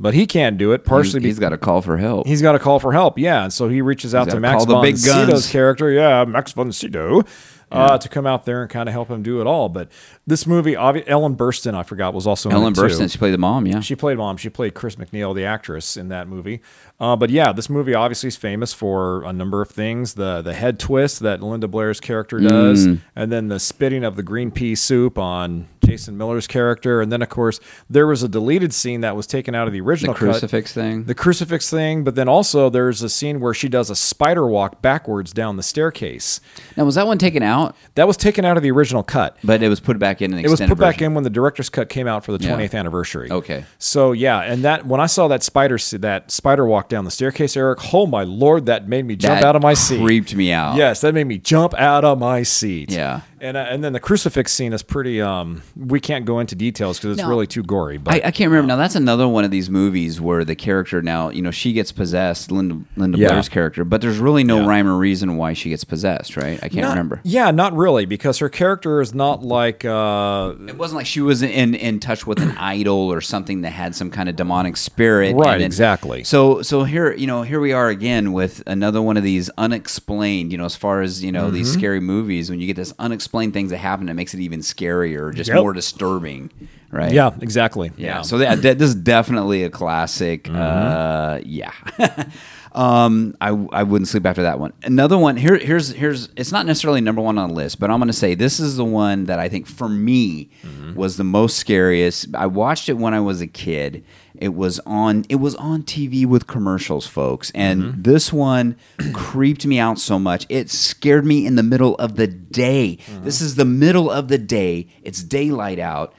[0.01, 2.27] but he can't do it partially He's, he's got a call for help.
[2.27, 4.97] He's got a call for help, yeah, and so he reaches out to Max von.
[4.97, 7.25] Sydow's character, yeah, Max von Sydow,
[7.71, 9.69] uh, to come out there and kind of help him do it all.
[9.69, 9.91] But
[10.27, 12.75] this movie, obvi- Ellen Burstyn, I forgot, was also in Ellen.
[12.75, 13.11] Burstyn.
[13.11, 13.67] She played the mom.
[13.67, 13.81] Yeah.
[13.81, 14.37] She played mom.
[14.37, 16.61] She played Chris MacNeil, the actress in that movie.
[17.01, 20.55] Uh, but yeah, this movie obviously is famous for a number of things: the the
[20.55, 23.01] head twist that Linda Blair's character does, Mm.
[23.17, 27.21] and then the spitting of the green pea soup on Jason Miller's character, and then
[27.23, 27.59] of course
[27.91, 30.73] there was a deleted scene that was taken out of the the original cut crucifix
[30.73, 31.05] thing.
[31.05, 34.81] the crucifix thing, but then also there's a scene where she does a spider walk
[34.83, 36.41] backwards down the staircase.
[36.77, 37.75] now was that one taken out?
[37.97, 39.37] That was taken out of the original cut.
[39.43, 41.71] But it was put back in an It was put back in when the director's
[41.71, 42.57] cut came out for the Yeah.
[42.57, 43.31] 20th anniversary.
[43.31, 43.65] Okay.
[43.79, 47.57] So yeah, and that when I saw that spider that spider walk down the staircase,
[47.57, 50.03] Eric, oh my lord, that made me jump That out of my seat.
[50.03, 50.77] Creeped me out.
[50.77, 52.91] Yes, that made me jump out of my seat.
[52.91, 53.21] Yeah.
[53.43, 55.21] And uh, and then the crucifix scene is pretty.
[55.21, 57.29] Um, we can't go into details because it's No.
[57.29, 57.99] really too gory.
[57.99, 58.77] But I, I can't remember now.
[58.77, 62.53] That's another one of these movies where the character now, you know, she gets possessed,
[62.53, 63.29] Linda Linda Yeah.
[63.31, 64.67] Blair's character, but there's really no Yeah.
[64.69, 66.61] rhyme or reason why she gets possessed, right?
[66.63, 67.21] I can't Not- remember.
[67.25, 69.85] Yeah, not really, because her character is not like.
[69.85, 73.71] Uh, It wasn't like she was in in touch with an idol or something that
[73.71, 75.35] had some kind of demonic spirit.
[75.35, 76.23] Right, and then- exactly.
[76.23, 80.53] So so here you know here we are again with another one of these unexplained.
[80.53, 81.79] You know, as far as you know these Mm-hmm.
[81.81, 82.95] scary movies, when you get this
[83.33, 85.59] unexplained things that happen, it makes it even scarier, just Yep.
[85.59, 86.51] more disturbing,
[86.91, 87.13] right?
[87.13, 87.91] yeah, exactly.
[87.97, 88.23] Yeah.
[88.23, 90.45] So that, that this is definitely a classic.
[90.45, 90.57] Mm-hmm.
[90.57, 91.73] Uh, yeah.
[92.73, 94.73] um, I I wouldn't sleep after that one.
[94.85, 95.57] Another one here.
[95.57, 96.29] Here's here's.
[96.37, 98.77] It's not necessarily number one on the list, but I'm going to say this is
[98.77, 100.95] the one that I think for me Mm-hmm.
[100.95, 102.35] was the most scariest.
[102.35, 104.05] I watched it when I was a kid.
[104.43, 105.25] It was on.
[105.29, 108.03] It was on TV with commercials, folks, and Mm-hmm.
[108.03, 108.77] this one
[109.15, 110.47] creeped me out so much.
[110.49, 112.99] It scared me in the middle of the day.
[113.07, 113.25] Mm-hmm.
[113.25, 114.89] This is the middle of the day.
[115.05, 116.13] It's daylight out.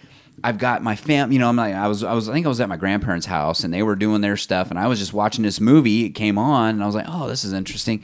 [0.46, 1.32] I've got my fam.
[1.34, 3.26] You know, I'm like, I was, I was, I think I was at my grandparents'
[3.28, 6.06] house, and they were doing their stuff, and I was just watching this movie.
[6.06, 8.04] It came on, and I was like, oh, this is interesting.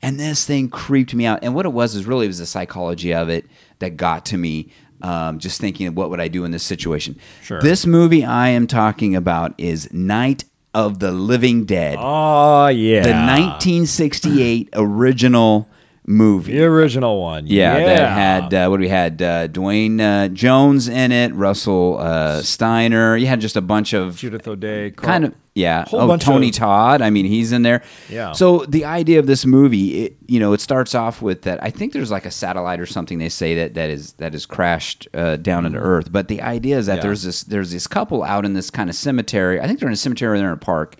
[0.00, 1.40] And this thing creeped me out.
[1.42, 3.46] And what it was is really it was the psychology of it
[3.80, 4.70] that got to me.
[5.02, 7.18] Um, just thinking of what would I do in this situation.
[7.42, 7.60] Sure.
[7.60, 10.44] This movie I am talking about is Night
[10.74, 13.02] of the Living Dead, Oh yeah.
[13.02, 15.68] the 1968 original
[16.06, 16.52] movie.
[16.52, 17.46] The original one.
[17.46, 17.86] Yeah, Yeah.
[17.86, 19.20] that had uh, what do we had?
[19.20, 23.18] Uh, Duane uh, Jones in it, Russell uh, Streiner.
[23.20, 24.90] You had just a bunch of Judith O'Dea.
[24.92, 25.84] Carl- kind of yeah.
[25.92, 27.02] Oh, Tony of- Todd.
[27.02, 27.82] I mean, he's in there.
[28.08, 28.32] Yeah.
[28.32, 31.62] So the idea of this movie, it, you know, it starts off with that.
[31.62, 34.46] I think there's like a satellite or something they say that that is that is
[34.46, 36.10] crashed uh, down into Earth.
[36.12, 36.98] But the idea is that Mm-hmm.
[36.98, 37.02] Yeah.
[37.02, 39.60] there's this there's this couple out in this kind of cemetery.
[39.60, 40.36] I think they're in a cemetery.
[40.36, 40.96] or They're in a park.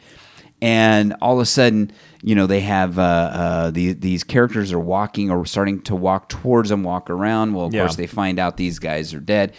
[0.61, 4.80] And all of a sudden, you know, they have uh, uh, these these characters are
[4.80, 7.54] walking or starting to walk towards them, walk around.
[7.54, 7.82] Well, of Yeah.
[7.82, 9.52] course, they find out these guys are dead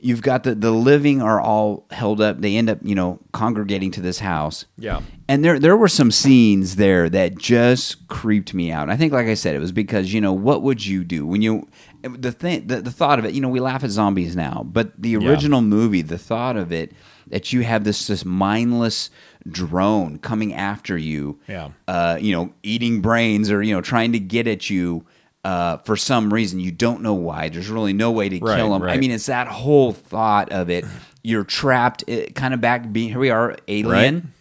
[0.00, 3.90] you've got the the living are all held up they end up you know congregating
[3.90, 5.00] to this house Yeah.
[5.28, 9.26] and there there were some scenes there that just creeped me out i think like
[9.26, 11.66] i said it was because you know what would you do when you
[12.02, 14.92] the thing the, the thought of it you know we laugh at zombies now but
[15.00, 15.28] the Yeah.
[15.28, 16.92] original movie the thought of it
[17.26, 19.10] that you have this this mindless
[19.50, 21.70] drone coming after you Yeah.
[21.88, 25.04] uh, you know eating brains or you know trying to get at you
[25.44, 27.48] Uh, for some reason, you don't know why.
[27.48, 28.82] There's really no way to Right, kill him.
[28.82, 30.84] I mean, it's that whole thought of it.
[31.22, 32.92] You're trapped, it, kind of back.
[32.92, 34.32] Being here, we are alien,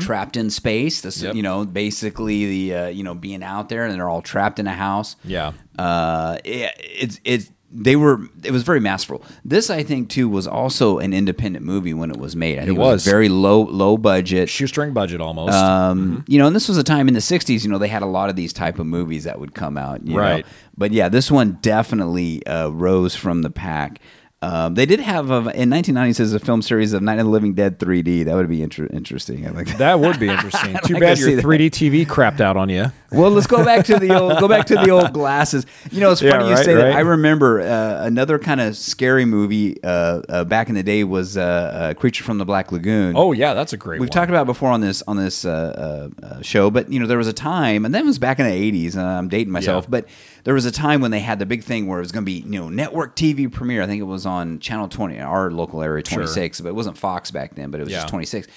[0.00, 1.02] trapped in space.
[1.02, 1.26] This, Mm-hmm.
[1.26, 1.34] Yep.
[1.34, 4.66] you know, basically the uh, you know being out there, and they're all trapped in
[4.66, 5.16] a house.
[5.24, 5.52] Yeah.
[5.78, 9.24] uh, it, it's it's they were it was very masterful.
[9.44, 12.58] This I think too was also an independent movie when it was made.
[12.58, 12.94] I think it, was.
[12.94, 13.04] was.
[13.04, 14.48] very low low budget.
[14.48, 15.54] Shoestring budget almost.
[15.54, 17.62] Um, you know, and this was a time in the '60s.
[17.62, 20.04] You know, they had a lot of these type of movies that would come out.
[20.04, 20.20] you know.
[20.20, 20.46] Right.
[20.76, 24.00] But yeah, this one definitely uh, rose from the pack.
[24.42, 27.30] Um, they did have a, in 1990 says a film series of Night of the
[27.30, 28.24] Living Dead 3D.
[28.24, 29.46] That would be inter- interesting.
[29.46, 29.78] I like that.
[29.78, 30.78] that would be interesting.
[30.86, 32.86] Too like bad to your 3D TV crapped out on you.
[33.12, 35.66] Well, let's go back to the old go back to the old glasses.
[35.90, 36.92] You know, it's Yeah, funny you right, say that.
[36.94, 41.36] I remember uh, another kind of scary movie uh, uh, back in the day was
[41.36, 43.14] uh, uh, Creature from the Black Lagoon.
[43.16, 44.14] Oh yeah, that's a great We've one.
[44.14, 46.08] talked about it before on this on this uh,
[46.40, 48.52] show, but you know there was a time, and that was back in the
[48.88, 48.96] '80s.
[48.96, 49.90] Uh, I'm dating myself, Yeah.
[49.90, 50.08] but
[50.44, 52.26] there was a time when they had the big thing where it was going to
[52.26, 53.82] be you know network TV premiere.
[53.82, 57.30] I think it was on Channel 20, our local area 26, but it wasn't Fox
[57.30, 58.48] back then, but it was just 26.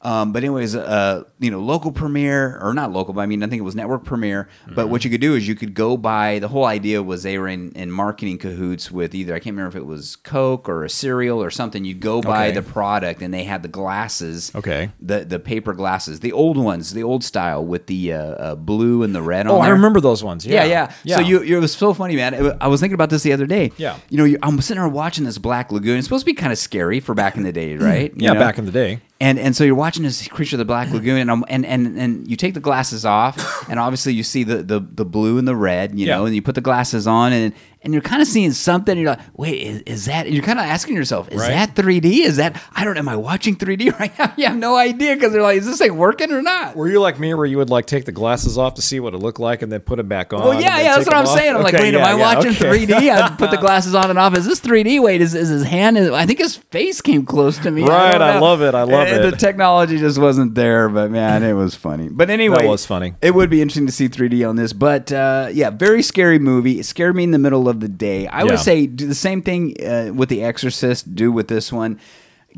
[0.00, 3.48] Um, but anyways, uh, you know, local premiere or not local, but I mean, I
[3.48, 4.48] think it was network premiere.
[4.66, 4.90] But Mm-hmm.
[4.92, 6.38] what you could do is you could go buy.
[6.38, 9.76] The whole idea was they were in, in marketing cahoots with either I can't remember
[9.76, 11.84] if it was Coke or a cereal or something.
[11.84, 12.54] You'd go buy Okay.
[12.54, 14.52] the product, and they had the glasses.
[14.54, 14.90] Okay.
[15.00, 19.02] The the paper glasses, the old ones, the old style with the uh, uh, blue
[19.02, 19.52] and the red on.
[19.54, 20.46] Oh, I remember those ones.
[20.46, 21.16] Yeah, Yeah, yeah.
[21.16, 22.34] So you, you, it was so funny, man.
[22.34, 23.72] It I was thinking about this the other day.
[23.76, 23.98] Yeah.
[24.10, 25.98] You know, you, I'm sitting there watching this Black Lagoon.
[25.98, 28.12] It's supposed to be kind of scary for back in the day, right?
[28.16, 28.38] Yeah, know?
[28.38, 29.00] back in the day.
[29.20, 32.30] And and so you're watching this creature of the Black Lagoon, and, and and and
[32.30, 35.56] you take the glasses off, and obviously you see the the, the blue and the
[35.56, 36.18] red, you Yeah.
[36.18, 37.52] know, and you put the glasses on, and
[37.82, 38.92] and you're kind of seeing something.
[38.92, 40.26] And you're like, wait, is, is that?
[40.26, 41.50] And you're kind of asking yourself, is Right.
[41.50, 42.20] that 3D?
[42.24, 42.60] Is that?
[42.74, 42.96] I don't.
[42.98, 44.32] Am I watching 3D right now?
[44.36, 46.76] You have no idea because they're like, is this thing working or not?
[46.76, 49.14] Were you like me, where you would like take the glasses off to see what
[49.14, 50.40] it looked like, and then put them back on?
[50.40, 51.36] Well, yeah, yeah, that's what I'm off?
[51.36, 51.54] saying.
[51.54, 52.86] I'm like, Okay, wait, am I yeah, watching okay.
[52.86, 53.10] 3D?
[53.10, 54.36] I put the glasses on and off.
[54.36, 55.00] Is this 3D?
[55.02, 55.98] Wait, is, is his hand?
[55.98, 57.82] I think his face came close to me.
[57.82, 59.30] Right, don't I love it, I love And it.
[59.30, 62.08] The technology just wasn't there, but man, it was funny.
[62.08, 63.14] But anyway, it was funny.
[63.22, 66.80] It would be interesting to see 3D on this, but uh, yeah, very scary movie.
[66.80, 68.26] It scared me in the middle of the day.
[68.26, 68.44] I Yeah.
[68.52, 71.14] would say do the same thing uh, with The Exorcist.
[71.14, 71.98] Do with this one.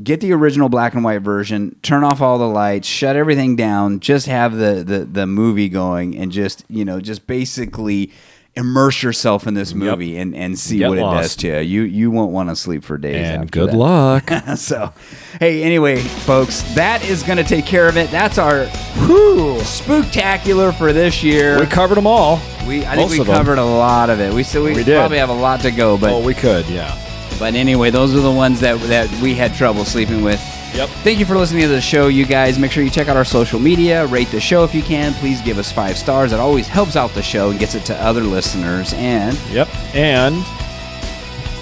[0.03, 1.77] Get the original black and white version.
[1.83, 2.87] Turn off all the lights.
[2.89, 4.01] Shut everything down.
[4.01, 8.13] Just have the the, the movie going, and just you know, just basically
[8.57, 11.83] immerse yourself in this movie and, and see Get what it does to you.
[11.83, 13.27] You you won't want to sleep for days.
[13.29, 13.77] And good that.
[13.77, 14.31] luck.
[14.57, 14.93] so,
[15.39, 18.11] hey, anyway, folks, that is going to take care of it.
[18.11, 18.65] That's our
[19.07, 21.59] whew, spooktacular for this year.
[21.61, 22.37] we covered them all.
[22.67, 23.35] We, I think Most we of 'em.
[23.37, 24.33] covered a lot of it.
[24.35, 26.97] We still we, We probably have a lot to go, but Oh, we could, yeah.
[27.39, 30.41] but anyway, those are the ones that that we had trouble sleeping with.
[30.75, 30.89] Yep.
[31.03, 32.59] Thank you for listening to the show, you guys.
[32.59, 35.12] Make sure you check out our social media, rate the show if you can.
[35.14, 36.33] Please give us five stars.
[36.33, 38.93] It always helps out the show and gets it to other listeners.
[38.95, 39.68] And Yep.
[39.95, 40.45] And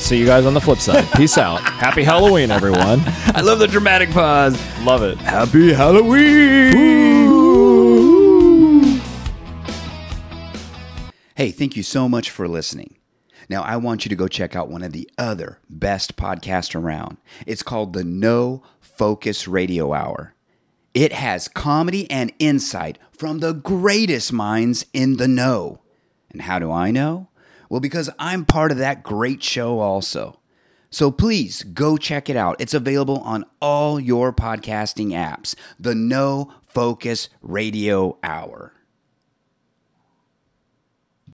[0.01, 1.07] see you guys on the flip side.
[1.17, 1.61] Peace out.
[1.63, 3.01] Happy Halloween, everyone.
[3.35, 4.57] I love the dramatic pause.
[4.83, 5.19] Love it.
[5.19, 7.19] Happy Halloween!
[11.35, 12.97] Hey, thank you so much for listening.
[13.49, 17.17] Now, I want you to go check out one of the other best podcasts around.
[17.47, 18.63] It's called the No
[18.99, 20.35] Focus Radio Hour.
[20.93, 25.81] It has comedy and insight from the greatest minds in the know.
[26.31, 27.29] And how do I know?
[27.69, 30.41] Well, because I'm part of that great show also.
[30.91, 32.57] So please go check it out.
[32.59, 35.55] It's available on all your podcasting apps.
[35.79, 38.73] The No Focus Radio Hour.